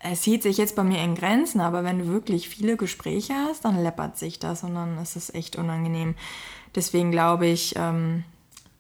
[0.01, 3.65] es hielt sich jetzt bei mir in Grenzen, aber wenn du wirklich viele Gespräche hast,
[3.65, 6.15] dann läppert sich das und dann ist es echt unangenehm.
[6.77, 8.25] Deswegen glaube ich, ähm,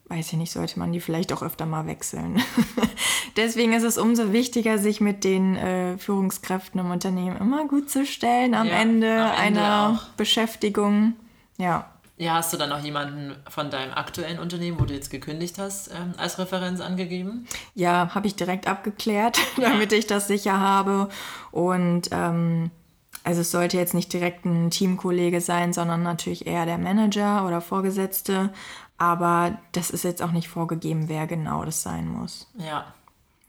[0.08, 2.40] weiß ich nicht, sollte man die vielleicht auch öfter mal wechseln.
[3.36, 8.06] Deswegen ist es umso wichtiger, sich mit den äh, Führungskräften im Unternehmen immer gut zu
[8.06, 10.08] stellen am, ja, Ende, am Ende, einer auch.
[10.16, 11.14] Beschäftigung.
[11.58, 11.90] Ja.
[12.18, 15.88] Ja, hast du dann auch jemanden von deinem aktuellen Unternehmen, wo du jetzt gekündigt hast,
[15.88, 17.46] ähm, als Referenz angegeben?
[17.74, 21.10] Ja, habe ich direkt abgeklärt, damit ich das sicher habe.
[21.50, 22.70] Und ähm,
[23.26, 27.60] also es sollte jetzt nicht direkt ein Teamkollege sein, sondern natürlich eher der Manager oder
[27.60, 28.50] Vorgesetzte.
[28.98, 32.46] Aber das ist jetzt auch nicht vorgegeben, wer genau das sein muss.
[32.56, 32.94] Ja.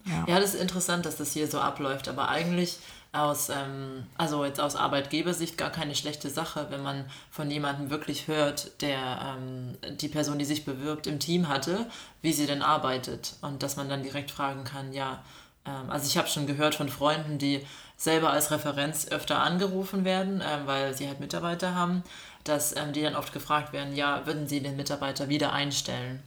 [0.06, 2.08] Ja, ja das ist interessant, dass das hier so abläuft.
[2.08, 2.80] Aber eigentlich
[3.12, 8.28] aus, ähm, also jetzt aus Arbeitgebersicht gar keine schlechte Sache, wenn man von jemandem wirklich
[8.28, 11.86] hört, der ähm, die Person, die sich bewirbt, im Team hatte,
[12.24, 13.36] wie sie denn arbeitet.
[13.42, 15.24] Und dass man dann direkt fragen kann, ja,
[15.68, 17.64] ähm, also ich habe schon gehört von Freunden, die
[17.98, 22.04] selber als Referenz öfter angerufen werden, ähm, weil sie halt Mitarbeiter haben,
[22.44, 26.24] dass ähm, die dann oft gefragt werden, ja, würden sie den Mitarbeiter wieder einstellen?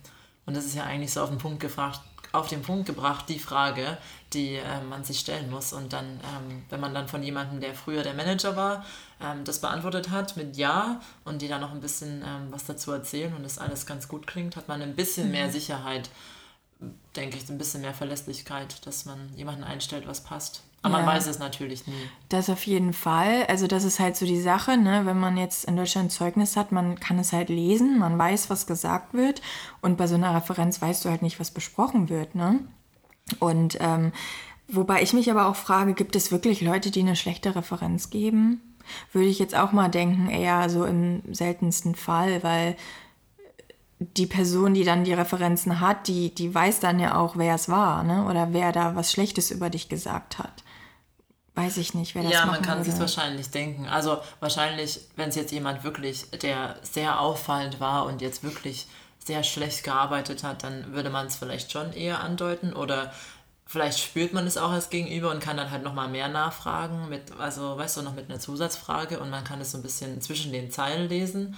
[0.47, 2.01] Und das ist ja eigentlich so auf den Punkt gefragt,
[2.33, 3.99] auf den Punkt gebracht, die Frage,
[4.33, 5.73] die äh, man sich stellen muss.
[5.73, 8.85] Und dann, ähm, wenn man dann von jemandem, der früher der Manager war,
[9.21, 12.93] ähm, das beantwortet hat mit Ja und die dann noch ein bisschen ähm, was dazu
[12.93, 15.33] erzählen und das alles ganz gut klingt, hat man ein bisschen mhm.
[15.33, 16.11] mehr Sicherheit,
[17.17, 20.63] denke ich, ein bisschen mehr Verlässlichkeit, dass man jemanden einstellt, was passt.
[20.83, 21.05] Aber ja.
[21.05, 22.09] man weiß es natürlich nie.
[22.31, 23.45] Das auf jeden Fall.
[23.49, 25.03] Also das ist halt so die Sache, ne?
[25.05, 28.49] wenn man jetzt in Deutschland ein Zeugnis hat, man kann es halt lesen, man weiß,
[28.49, 29.43] was gesagt wird
[29.83, 32.35] und bei so einer Referenz weißt du halt nicht, was besprochen wird.
[32.35, 32.61] Ne?
[33.41, 34.13] Und ähm,
[34.69, 38.63] wobei ich mich aber auch frage, gibt es wirklich Leute, die eine schlechte Referenz geben?
[39.13, 42.77] Würde ich jetzt auch mal denken, eher so im seltensten Fall, weil
[44.01, 47.69] die Person, die dann die Referenzen hat, die, die weiß dann ja auch, wer es
[47.69, 48.25] war, ne?
[48.25, 50.65] Oder wer da was Schlechtes über dich gesagt hat.
[51.61, 53.87] Weiß ich nicht, wer das Ja, man kann sich wahrscheinlich denken.
[53.87, 58.87] Also wahrscheinlich, wenn es jetzt jemand wirklich, der sehr auffallend war und jetzt wirklich
[59.25, 63.13] sehr schlecht gearbeitet hat, dann würde man es vielleicht schon eher andeuten oder
[63.67, 67.39] vielleicht spürt man es auch als Gegenüber und kann dann halt nochmal mehr nachfragen, mit,
[67.39, 70.53] also weißt du, noch mit einer Zusatzfrage und man kann es so ein bisschen zwischen
[70.53, 71.57] den Zeilen lesen.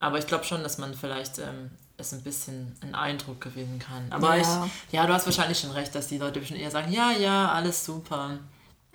[0.00, 4.06] Aber ich glaube schon, dass man vielleicht ähm, es ein bisschen einen Eindruck gewinnen kann.
[4.10, 4.66] Aber ja.
[4.86, 7.50] ich, ja, du hast wahrscheinlich schon recht, dass die Leute schon eher sagen, ja, ja,
[7.52, 8.38] alles super.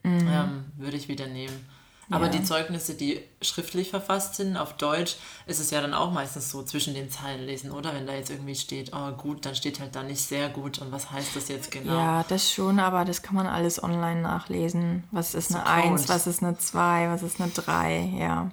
[0.03, 0.27] Mhm.
[0.27, 1.65] Ähm, würde ich wieder nehmen.
[2.11, 2.31] Aber ja.
[2.31, 6.63] die Zeugnisse, die schriftlich verfasst sind, auf Deutsch, ist es ja dann auch meistens so
[6.63, 7.93] zwischen den Zeilen lesen, oder?
[7.93, 10.91] Wenn da jetzt irgendwie steht, oh gut, dann steht halt da nicht sehr gut und
[10.91, 11.93] was heißt das jetzt genau?
[11.93, 15.03] Ja, das schon, aber das kann man alles online nachlesen.
[15.11, 18.51] Was ist eine 1, was ist eine 2, was ist eine 3, ja.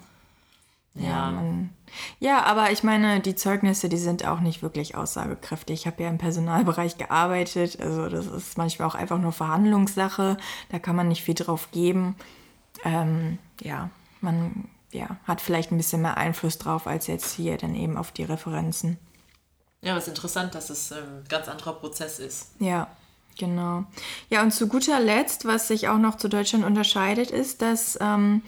[0.97, 1.07] Ja.
[1.07, 1.71] Ja, man,
[2.19, 5.81] ja, aber ich meine, die Zeugnisse, die sind auch nicht wirklich aussagekräftig.
[5.81, 10.37] Ich habe ja im Personalbereich gearbeitet, also das ist manchmal auch einfach nur Verhandlungssache.
[10.71, 12.17] Da kann man nicht viel drauf geben.
[12.85, 17.75] Ähm, ja, man ja, hat vielleicht ein bisschen mehr Einfluss drauf als jetzt hier dann
[17.75, 18.99] eben auf die Referenzen.
[19.83, 22.51] Ja, aber es ist interessant, dass es ein ähm, ganz anderer Prozess ist.
[22.59, 22.89] Ja,
[23.39, 23.85] genau.
[24.31, 28.43] Ja, und zu guter Letzt, was sich auch noch zu Deutschland unterscheidet, ist, dass ähm,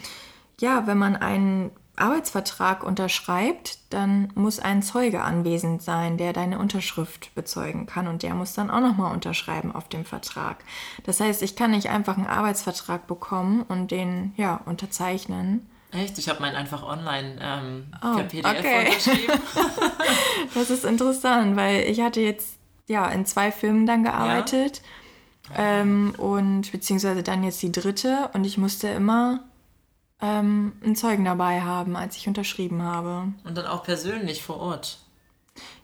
[0.61, 7.35] ja, wenn man einen Arbeitsvertrag unterschreibt, dann muss ein Zeuge anwesend sein, der deine Unterschrift
[7.35, 10.59] bezeugen kann und der muss dann auch nochmal unterschreiben auf dem Vertrag.
[11.05, 15.67] Das heißt, ich kann nicht einfach einen Arbeitsvertrag bekommen und den ja unterzeichnen.
[15.91, 16.19] Echt?
[16.19, 18.87] Ich habe meinen einfach online ähm, oh, per PDF okay.
[18.87, 19.41] unterschrieben.
[20.55, 22.59] das ist interessant, weil ich hatte jetzt
[22.89, 24.83] ja in zwei Filmen dann gearbeitet
[25.51, 25.81] ja.
[25.81, 29.48] ähm, und beziehungsweise dann jetzt die dritte und ich musste immer
[30.21, 33.33] ähm, einen Zeugen dabei haben, als ich unterschrieben habe.
[33.45, 34.99] Und dann auch persönlich vor Ort.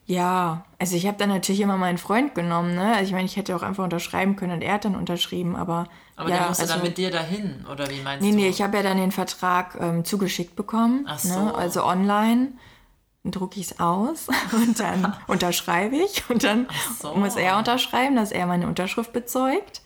[0.07, 2.95] Ja, also ich habe dann natürlich immer meinen Freund genommen, ne?
[2.95, 5.87] Also ich meine, ich hätte auch einfach unterschreiben können und er hat dann unterschrieben, aber.
[6.17, 8.37] Aber ja, der musste also, dann mit dir dahin, oder wie meinst nee, du?
[8.37, 11.07] Nee, nee, ich habe ja dann den Vertrag ähm, zugeschickt bekommen.
[11.09, 11.31] Ach ne?
[11.31, 11.45] so.
[11.45, 11.55] Ne?
[11.55, 12.53] Also online.
[13.23, 16.69] Dann drucke ich es aus und dann unterschreibe ich und dann
[17.01, 17.15] so.
[17.15, 19.81] muss er unterschreiben, dass er meine Unterschrift bezeugt.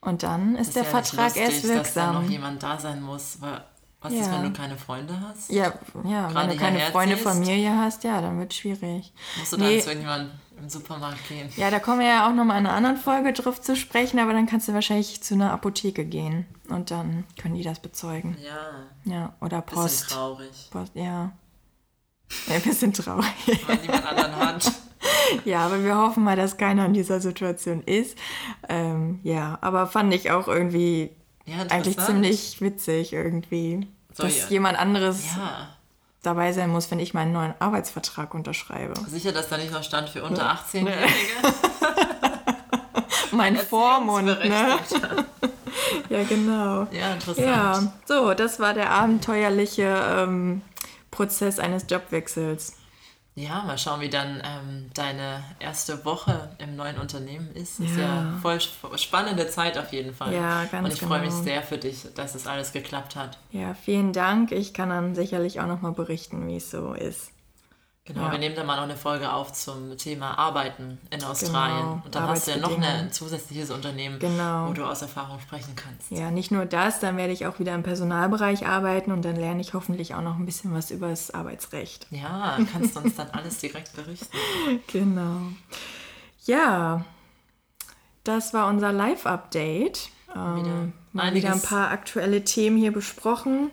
[0.00, 2.22] Und dann ist, Das der ja Vertrag lustig, erst dass da wirksam.
[2.22, 3.40] noch jemand da sein muss.
[3.40, 3.64] Weil,
[4.00, 4.32] was ist, Ja.
[4.34, 5.50] wenn du keine Freunde hast?
[5.50, 5.72] Ja,
[6.04, 7.26] ja wenn du keine Freunde, ziehst?
[7.28, 9.12] Familie hast, ja, dann wird schwierig.
[9.38, 9.80] Musst du dann Nee.
[9.80, 10.30] zu irgendjemandem
[10.60, 11.48] im Supermarkt gehen?
[11.56, 14.32] Ja, da kommen wir ja auch nochmal in einer anderen Folge drauf zu sprechen, aber
[14.32, 18.36] dann kannst du wahrscheinlich zu einer Apotheke gehen und dann können die das bezeugen.
[18.44, 20.10] Ja, Ja, oder bisschen Post.
[20.10, 20.68] traurig.
[20.70, 21.32] Post ja.
[22.46, 23.26] Ja, ein bisschen traurig.
[23.66, 24.72] Weil niemand anderen hat.
[25.44, 28.16] Ja, aber wir hoffen mal, dass keiner in dieser Situation ist.
[28.68, 31.10] Ähm, ja, aber fand ich auch irgendwie
[31.48, 34.44] Ja, eigentlich ziemlich witzig irgendwie, So, dass ja.
[34.48, 35.68] jemand anderes Ja,
[36.22, 38.94] dabei sein muss, wenn ich meinen neuen Arbeitsvertrag unterschreibe.
[39.08, 41.08] sicher, dass da nicht noch stand für unter 18-Jährige.
[43.32, 44.78] Mein Vormund, ne?
[46.10, 46.86] Ja, genau.
[46.90, 47.46] Ja, interessant.
[47.46, 49.84] Ja, so, das war der abenteuerliche
[50.18, 50.62] ähm,
[51.10, 52.74] Prozess eines Jobwechsels.
[53.40, 57.78] Ja, mal schauen, wie dann ähm, deine erste Woche im neuen Unternehmen ist.
[57.78, 58.02] Ist Ja.
[58.02, 60.34] ja voll sp- spannende Zeit auf jeden Fall.
[60.34, 61.42] Ja, ganz Und ich freue mich genau.
[61.44, 63.38] sehr für dich, dass es alles geklappt hat.
[63.52, 64.50] Ja, vielen Dank.
[64.50, 67.30] Ich kann dann sicherlich auch nochmal berichten, wie es so ist.
[68.08, 68.32] Genau, Ja.
[68.32, 71.76] wir nehmen dann mal noch eine Folge auf zum Thema Arbeiten in Australien.
[71.78, 74.68] Genau, Und dann hast du ja noch ein zusätzliches Unternehmen, Genau.
[74.68, 76.10] wo du aus Erfahrung sprechen kannst.
[76.10, 79.60] Ja, nicht nur das, dann werde ich auch wieder im Personalbereich arbeiten und dann lerne
[79.60, 82.06] ich hoffentlich auch noch ein bisschen was über das Arbeitsrecht.
[82.10, 84.36] Ja, kannst du uns dann alles direkt berichten.
[84.86, 85.40] Genau.
[86.46, 87.04] Ja,
[88.24, 90.08] das war unser Live-Update.
[90.34, 93.70] Ähm, Wieder mal wieder ein paar aktuelle Themen hier besprochen.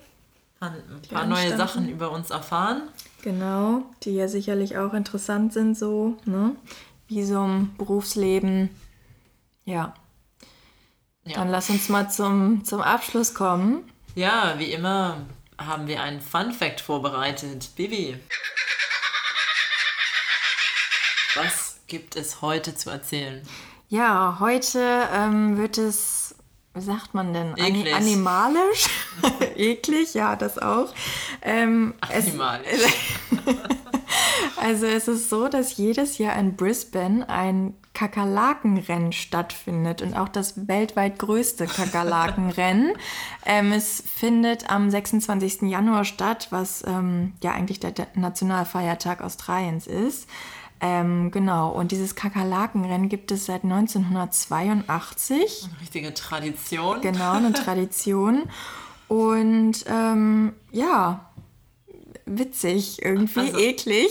[0.60, 0.74] Ein
[1.10, 1.56] paar neue.
[1.56, 2.84] Sachen über uns erfahren.
[3.26, 6.56] Genau, die ja sicherlich auch interessant sind, so, ne?
[7.08, 8.70] Wie so im Berufsleben.
[9.64, 9.96] Ja.
[11.24, 11.34] Ja.
[11.34, 13.92] Dann lass uns mal zum, zum Abschluss kommen.
[14.14, 15.26] Ja, wie immer
[15.58, 17.72] haben wir einen Fun Fact vorbereitet.
[17.76, 18.20] Bibi.
[21.34, 23.42] Was gibt es heute zu erzählen?
[23.90, 26.36] Ja, heute ähm, wird es,
[26.76, 27.92] wie sagt man denn, Eklig.
[27.92, 28.88] animalisch?
[29.56, 30.94] Eklig, ja, das auch.
[31.46, 33.20] Ähm, es, Animalisch.
[34.58, 40.68] also es ist so, dass jedes Jahr in Brisbane ein Kakerlakenrennen stattfindet und auch das
[40.68, 42.94] weltweit größte Kakerlakenrennen.
[43.46, 45.62] ähm, es findet am 26.
[45.64, 50.28] Januar statt, was ähm, ja eigentlich der, der Nationalfeiertag Australiens ist.
[50.82, 55.70] Ähm, genau, und dieses Kakerlakenrennen gibt es seit 1982.
[55.70, 57.02] Eine richtige Tradition.
[57.02, 58.50] Genau, eine Tradition.
[59.08, 61.30] Und ähm, ja,
[62.26, 64.10] witzig, irgendwie Also- eklig.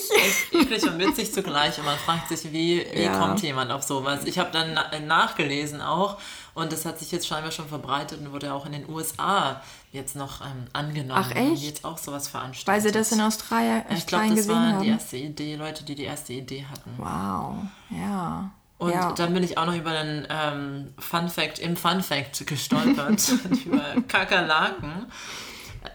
[0.52, 3.18] Eklig und witzig zugleich und man fragt sich, wie, wie Ja.
[3.18, 4.24] kommt jemand auf sowas?
[4.24, 6.18] Ich habe dann na nachgelesen auch
[6.54, 9.60] und das hat sich jetzt scheinbar schon verbreitet und wurde auch in den USA
[9.90, 11.20] jetzt noch ähm, angenommen.
[11.24, 11.62] Ach, Haben echt?
[11.62, 12.68] die jetzt auch sowas veranstaltet.
[12.68, 14.82] Weil sie das in Australien, Ja, ich glaube, das gesehen waren haben.
[14.84, 16.90] die erste Idee, Leute, die die erste Idee hatten.
[16.96, 17.56] Wow,
[17.90, 18.50] ja.
[18.78, 19.12] Und ja.
[19.12, 23.28] dann bin ich auch noch über einen ähm, Fun Fact im Fun Fact gestolpert,
[23.66, 25.06] über Kakerlaken.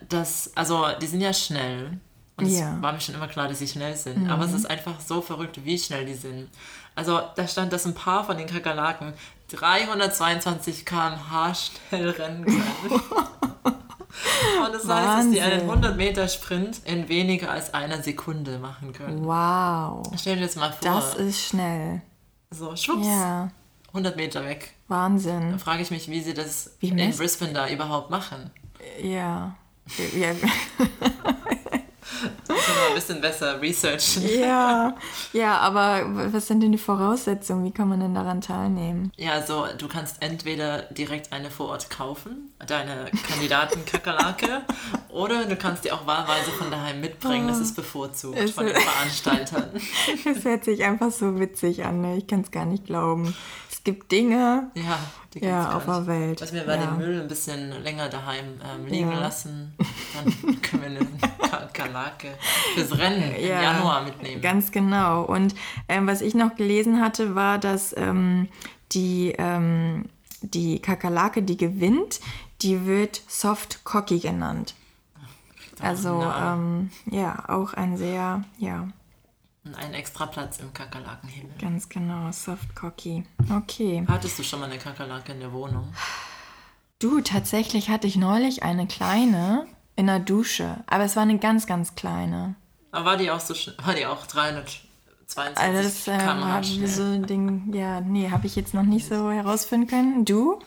[0.07, 1.99] Das, also, die sind ja schnell.
[2.39, 2.71] Und es Ja.
[2.71, 2.81] Mhm.
[2.81, 4.29] war mir schon immer klar, dass sie schnell sind.
[4.29, 6.49] Aber es ist einfach so verrückt, wie schnell die sind.
[6.95, 9.13] Also, da stand, dass ein paar von den Kakerlaken
[9.49, 13.01] 322 km/h schnell rennen können.
[14.65, 15.69] Und das heißt, dass die einen Wahnsinn.
[15.69, 19.23] 100 Meter Sprint in weniger als einer Sekunde machen können.
[19.25, 20.79] Wow, Stell dir das mal vor.
[20.81, 22.01] das ist schnell.
[22.49, 23.49] so, schwupps, Ja,
[23.89, 24.73] 100 Meter weg.
[24.87, 25.51] Wahnsinn.
[25.51, 28.49] Da frage ich mich, wie sie das Wie in Brisbane da überhaupt machen.
[29.01, 29.55] Ja.
[30.15, 30.29] Ja,
[32.21, 34.27] Müssen wir mal ein bisschen besser researchen.
[34.39, 34.95] ja,
[35.33, 36.03] ja, aber
[36.33, 37.63] was sind denn die Voraussetzungen?
[37.65, 39.11] Wie kann man denn daran teilnehmen?
[39.17, 44.61] Ja, also du kannst entweder direkt eine vor Ort kaufen, deine Kandidaten Kakerlake,
[45.09, 47.47] oder du kannst die auch wahlweise von daheim mitbringen.
[47.47, 49.69] Das ist bevorzugt Ist von den es- Veranstaltern.
[50.25, 52.17] Es hört sich einfach so witzig an, ne?
[52.17, 53.35] ich kann es gar nicht glauben.
[53.89, 54.99] Gibt Dinge, Ja,
[55.33, 56.05] die ja, auf der.
[56.05, 56.39] Welt.
[56.41, 56.85] Lass mir mal ja.
[56.85, 59.19] den Müll ein bisschen länger daheim ähm, liegen Ja.
[59.19, 59.73] lassen.
[60.13, 62.27] Dann können wir eine Kakerlake
[62.75, 64.41] fürs Rennen im Ja, Januar mitnehmen.
[64.43, 65.23] Ganz genau.
[65.23, 65.55] Und
[65.87, 68.47] ähm, was ich noch gelesen hatte, war, dass ähm,
[68.91, 70.05] die, ähm,
[70.43, 72.19] die Kakerlake, die gewinnt,
[72.61, 74.75] die wird Soft Cocky genannt.
[75.81, 78.87] Also ähm, ja, auch ein sehr, ja,
[79.65, 81.51] Und einen extra Platz im Kakerlakenhimmel.
[81.59, 83.25] ganz genau, Soft Cocky.
[83.51, 84.05] Okay.
[84.07, 85.93] Hattest du schon mal eine Kakerlake in der Wohnung?
[86.99, 91.65] Du, tatsächlich hatte ich neulich eine kleine in der Dusche, aber es war eine ganz,
[91.67, 92.55] ganz kleine.
[92.91, 93.75] Aber war die auch so schnell?
[93.83, 96.87] War die auch 322 Also das äh, schnell?
[96.87, 100.25] so ein Ding, ja, nee, habe ich jetzt noch nicht so herausfinden können.
[100.25, 100.59] Du?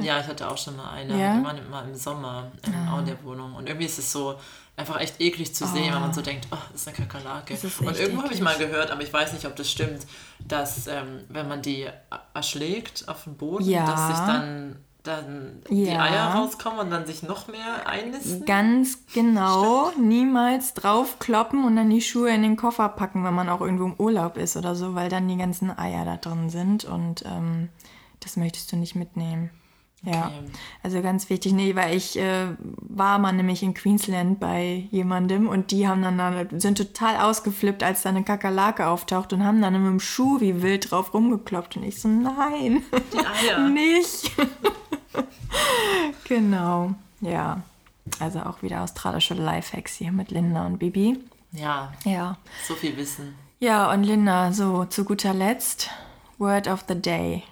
[0.00, 1.18] Ja, ich hatte auch schon mal eine.
[1.18, 1.36] Ja?
[1.38, 3.54] Die waren immer im Sommer ähm, auch in der Wohnung.
[3.54, 4.34] Und irgendwie ist es so
[4.76, 7.52] einfach echt eklig zu sehen, wenn man so denkt, oh, das ist eine Kakerlake.
[7.54, 10.06] Ist Und irgendwo habe ich mal gehört, aber ich weiß nicht, ob das stimmt,
[10.46, 11.86] dass ähm, wenn man die
[12.34, 13.84] erschlägt auf den Boden, Ja.
[13.86, 16.00] dass sich dann, dann die Ja.
[16.00, 18.44] Eier rauskommen und dann sich noch mehr einnisten.
[18.46, 23.60] Ganz genau, niemals draufkloppen und dann die Schuhe in den Koffer packen, wenn man auch
[23.60, 27.24] irgendwo im Urlaub ist oder so, weil dann die ganzen Eier da drin sind und
[27.26, 27.68] ähm,
[28.20, 29.50] das möchtest du nicht mitnehmen.
[30.04, 30.50] Ja, Okay.
[30.82, 32.46] also ganz wichtig, nee, weil ich äh,
[32.80, 37.84] war mal nämlich in Queensland bei jemandem und die haben dann, dann sind total ausgeflippt,
[37.84, 41.76] als da eine Kakerlake auftaucht und haben dann mit dem Schuh wie wild drauf rumgekloppt
[41.76, 42.82] und ich so, nein,
[43.72, 44.32] nicht.
[46.28, 47.62] genau, ja.
[48.18, 51.18] Also auch wieder australische Lifehacks hier mit Linda und Bibi.
[51.52, 52.36] Ja, Ja.
[52.66, 53.34] so viel Wissen.
[53.60, 55.90] Ja, und Linda, so zu guter Letzt,
[56.38, 57.44] Word of the Day.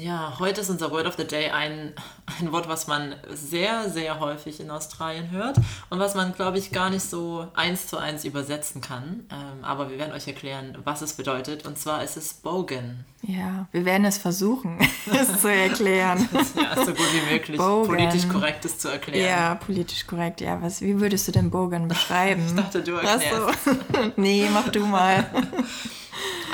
[0.00, 1.92] Ja, heute ist unser Word of the Day ein,
[2.40, 5.56] ein Wort, was man sehr, sehr häufig in Australien hört
[5.90, 9.26] und was man, glaube ich, gar nicht so eins zu eins übersetzen kann.
[9.32, 11.66] Ähm, aber wir werden euch erklären, was es bedeutet.
[11.66, 13.04] Und zwar ist es Bogan.
[13.22, 14.78] Ja, wir werden es versuchen,
[15.12, 16.28] es zu erklären.
[16.54, 17.86] Ja, so gut wie möglich Bogan.
[17.96, 19.28] politisch korrektes zu erklären.
[19.28, 20.40] Ja, politisch korrekt.
[20.40, 22.42] Ja, was, wie würdest du denn Bogan beschreiben?
[22.46, 23.64] Ich dachte, du Ach erklärst.
[23.64, 24.12] so.
[24.16, 25.26] nee, mach du mal.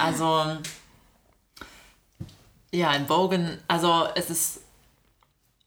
[0.02, 0.56] Also,
[2.74, 4.60] ja, ein Bogan, also es ist,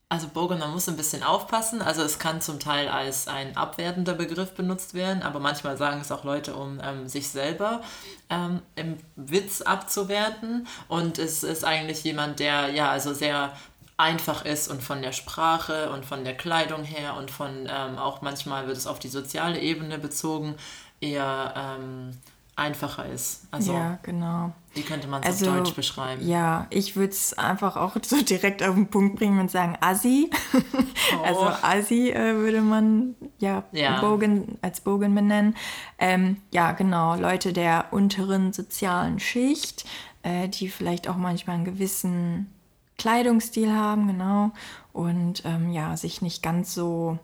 [0.09, 1.81] also Bogan, man muss ein bisschen aufpassen.
[1.81, 6.11] Also es kann zum Teil als ein abwertender Begriff benutzt werden, aber manchmal sagen es
[6.11, 7.81] auch Leute, um ähm, sich selber
[8.29, 10.67] ähm, im Witz abzuwerten.
[10.87, 13.53] Und es ist eigentlich jemand, der ja, also sehr
[13.97, 18.21] einfach ist und von der Sprache und von der Kleidung her und von ähm, auch
[18.21, 20.55] manchmal wird es auf die soziale Ebene bezogen,
[21.01, 22.11] eher ähm,
[22.57, 23.43] einfacher ist.
[23.51, 24.51] Also Ja, genau.
[24.73, 26.27] wie könnte man es Also, auf Deutsch beschreiben?
[26.27, 30.29] Ja, ich würde es einfach auch so direkt auf den Punkt bringen und sagen Assi.
[31.23, 34.01] Also Assi äh, würde man ja, Ja.
[34.01, 35.55] Bogen, als Bogen benennen.
[35.99, 39.85] Ähm, ja, genau, Leute der unteren sozialen Schicht,
[40.23, 42.53] äh, die vielleicht auch manchmal einen gewissen
[42.97, 44.51] Kleidungsstil haben, genau.
[44.91, 47.19] Und ähm, ja, sich nicht ganz so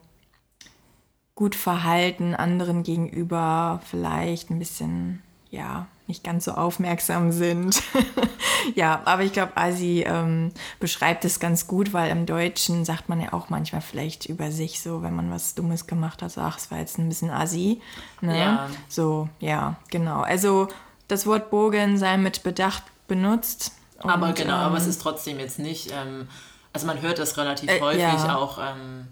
[1.35, 7.81] gut verhalten anderen gegenüber, vielleicht ein bisschen, ja, nicht ganz so aufmerksam sind.
[8.75, 13.21] ja, aber ich glaube, Asi ähm, beschreibt es ganz gut, weil im Deutschen sagt man
[13.21, 16.57] ja auch manchmal vielleicht über sich so, wenn man was Dummes gemacht hat, so, ach,
[16.57, 17.81] es war jetzt ein bisschen Asi.
[18.21, 18.37] Ne?
[18.37, 18.69] Ja.
[18.89, 20.21] So, ja, genau.
[20.21, 20.67] Also
[21.07, 23.71] das Wort Bogen sei mit Bedacht benutzt.
[23.99, 26.27] aber Und, genau, aber es ähm, ist trotzdem jetzt nicht, ähm,
[26.73, 28.35] also man hört das relativ Äh, häufig ja.
[28.35, 29.07] auch, ähm,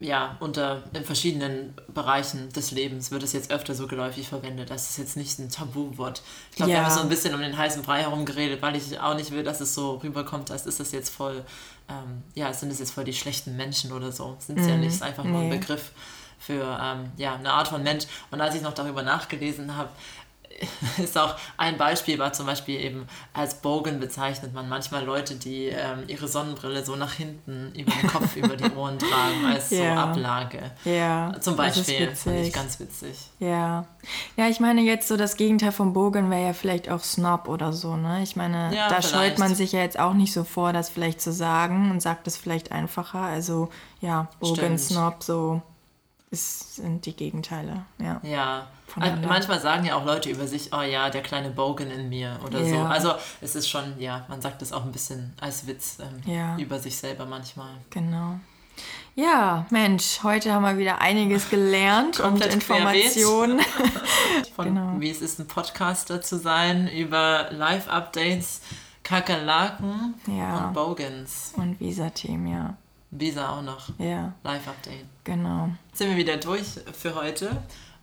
[0.00, 4.70] ja, unter in verschiedenen Bereichen des Lebens wird es jetzt öfter so geläufig verwendet.
[4.70, 6.22] Das ist jetzt nicht ein Tabuwort.
[6.50, 6.84] Ich glaube, wir Ja.
[6.84, 9.60] haben so ein bisschen um den heißen Brei herumgeredet, weil ich auch nicht will, dass
[9.60, 11.44] es so rüberkommt, als ist das jetzt voll,
[11.90, 14.36] ähm, ja, sind es jetzt voll die schlechten Menschen oder so.
[14.38, 15.50] Sind es ja nicht, es ist einfach nur ein Mhm.
[15.50, 15.58] nee.
[15.58, 15.92] Begriff
[16.38, 18.06] für ähm, ja, eine Art von Mensch.
[18.30, 19.90] Und als ich noch darüber nachgelesen habe,
[21.02, 25.66] ist auch ein Beispiel war zum Beispiel eben als Bogen bezeichnet man manchmal Leute, die
[25.66, 29.76] ähm, ihre Sonnenbrille so nach hinten über den Kopf, über die Ohren tragen, als so
[29.76, 30.04] Ja.
[30.04, 30.70] Ablage.
[30.84, 33.16] Ja, Zum Beispiel, fand ich ganz witzig.
[33.38, 33.86] Ja.
[34.36, 37.72] Ja, ich meine jetzt so das Gegenteil von Bogen wäre ja vielleicht auch Snob oder
[37.72, 38.22] so, ne?
[38.22, 39.10] Ich meine, Ja, da vielleicht.
[39.10, 42.26] scheut man sich ja jetzt auch nicht so vor, das vielleicht zu sagen und sagt
[42.26, 43.20] es vielleicht einfacher.
[43.20, 43.68] Also
[44.00, 44.80] ja, Bogen, Stimmt.
[44.80, 45.62] Snob, so
[46.30, 48.20] ist, sind die Gegenteile, ja.
[48.22, 48.66] Ja.
[48.98, 52.38] Also manchmal sagen ja auch Leute über sich, oh ja, der kleine Bogen in mir
[52.44, 52.74] oder so.
[52.74, 52.86] Ja.
[52.86, 56.56] Also es ist schon, ja, man sagt das auch ein bisschen als Witz ähm, Ja.
[56.56, 57.70] über sich selber manchmal.
[57.90, 58.38] Genau.
[59.14, 63.60] Ja, Mensch, heute haben wir wieder einiges gelernt und Informationen.
[64.56, 64.94] Von, Genau.
[64.98, 68.60] Wie es ist, ein Podcaster zu sein über Live-Updates,
[69.02, 70.66] Kakerlaken Ja.
[70.68, 71.52] und Bogans.
[71.56, 72.76] Und Visa-Team, ja.
[73.10, 73.88] Visa auch noch.
[73.98, 75.04] Ja, Live-Update.
[75.24, 75.70] genau.
[75.92, 77.50] Sind wir wieder durch für heute.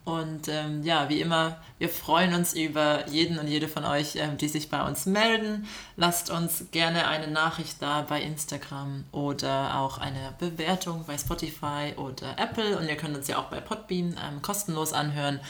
[0.04, 4.38] Und ähm, ja, wie immer, wir freuen uns über jeden und jede von euch, ähm,
[4.38, 5.66] die sich bei uns melden.
[5.96, 12.38] Lasst uns gerne eine Nachricht da bei Instagram oder auch eine Bewertung bei Spotify oder
[12.38, 12.78] Apple.
[12.78, 15.40] Und ihr könnt uns ja auch bei Podbean ähm, kostenlos anhören.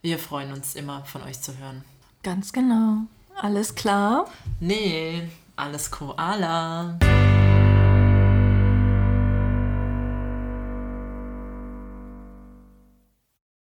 [0.00, 1.84] Wir freuen uns immer von euch zu hören.
[2.24, 3.02] Ganz genau.
[3.40, 4.26] Alles klar.
[4.58, 6.98] Nee, alles Koala.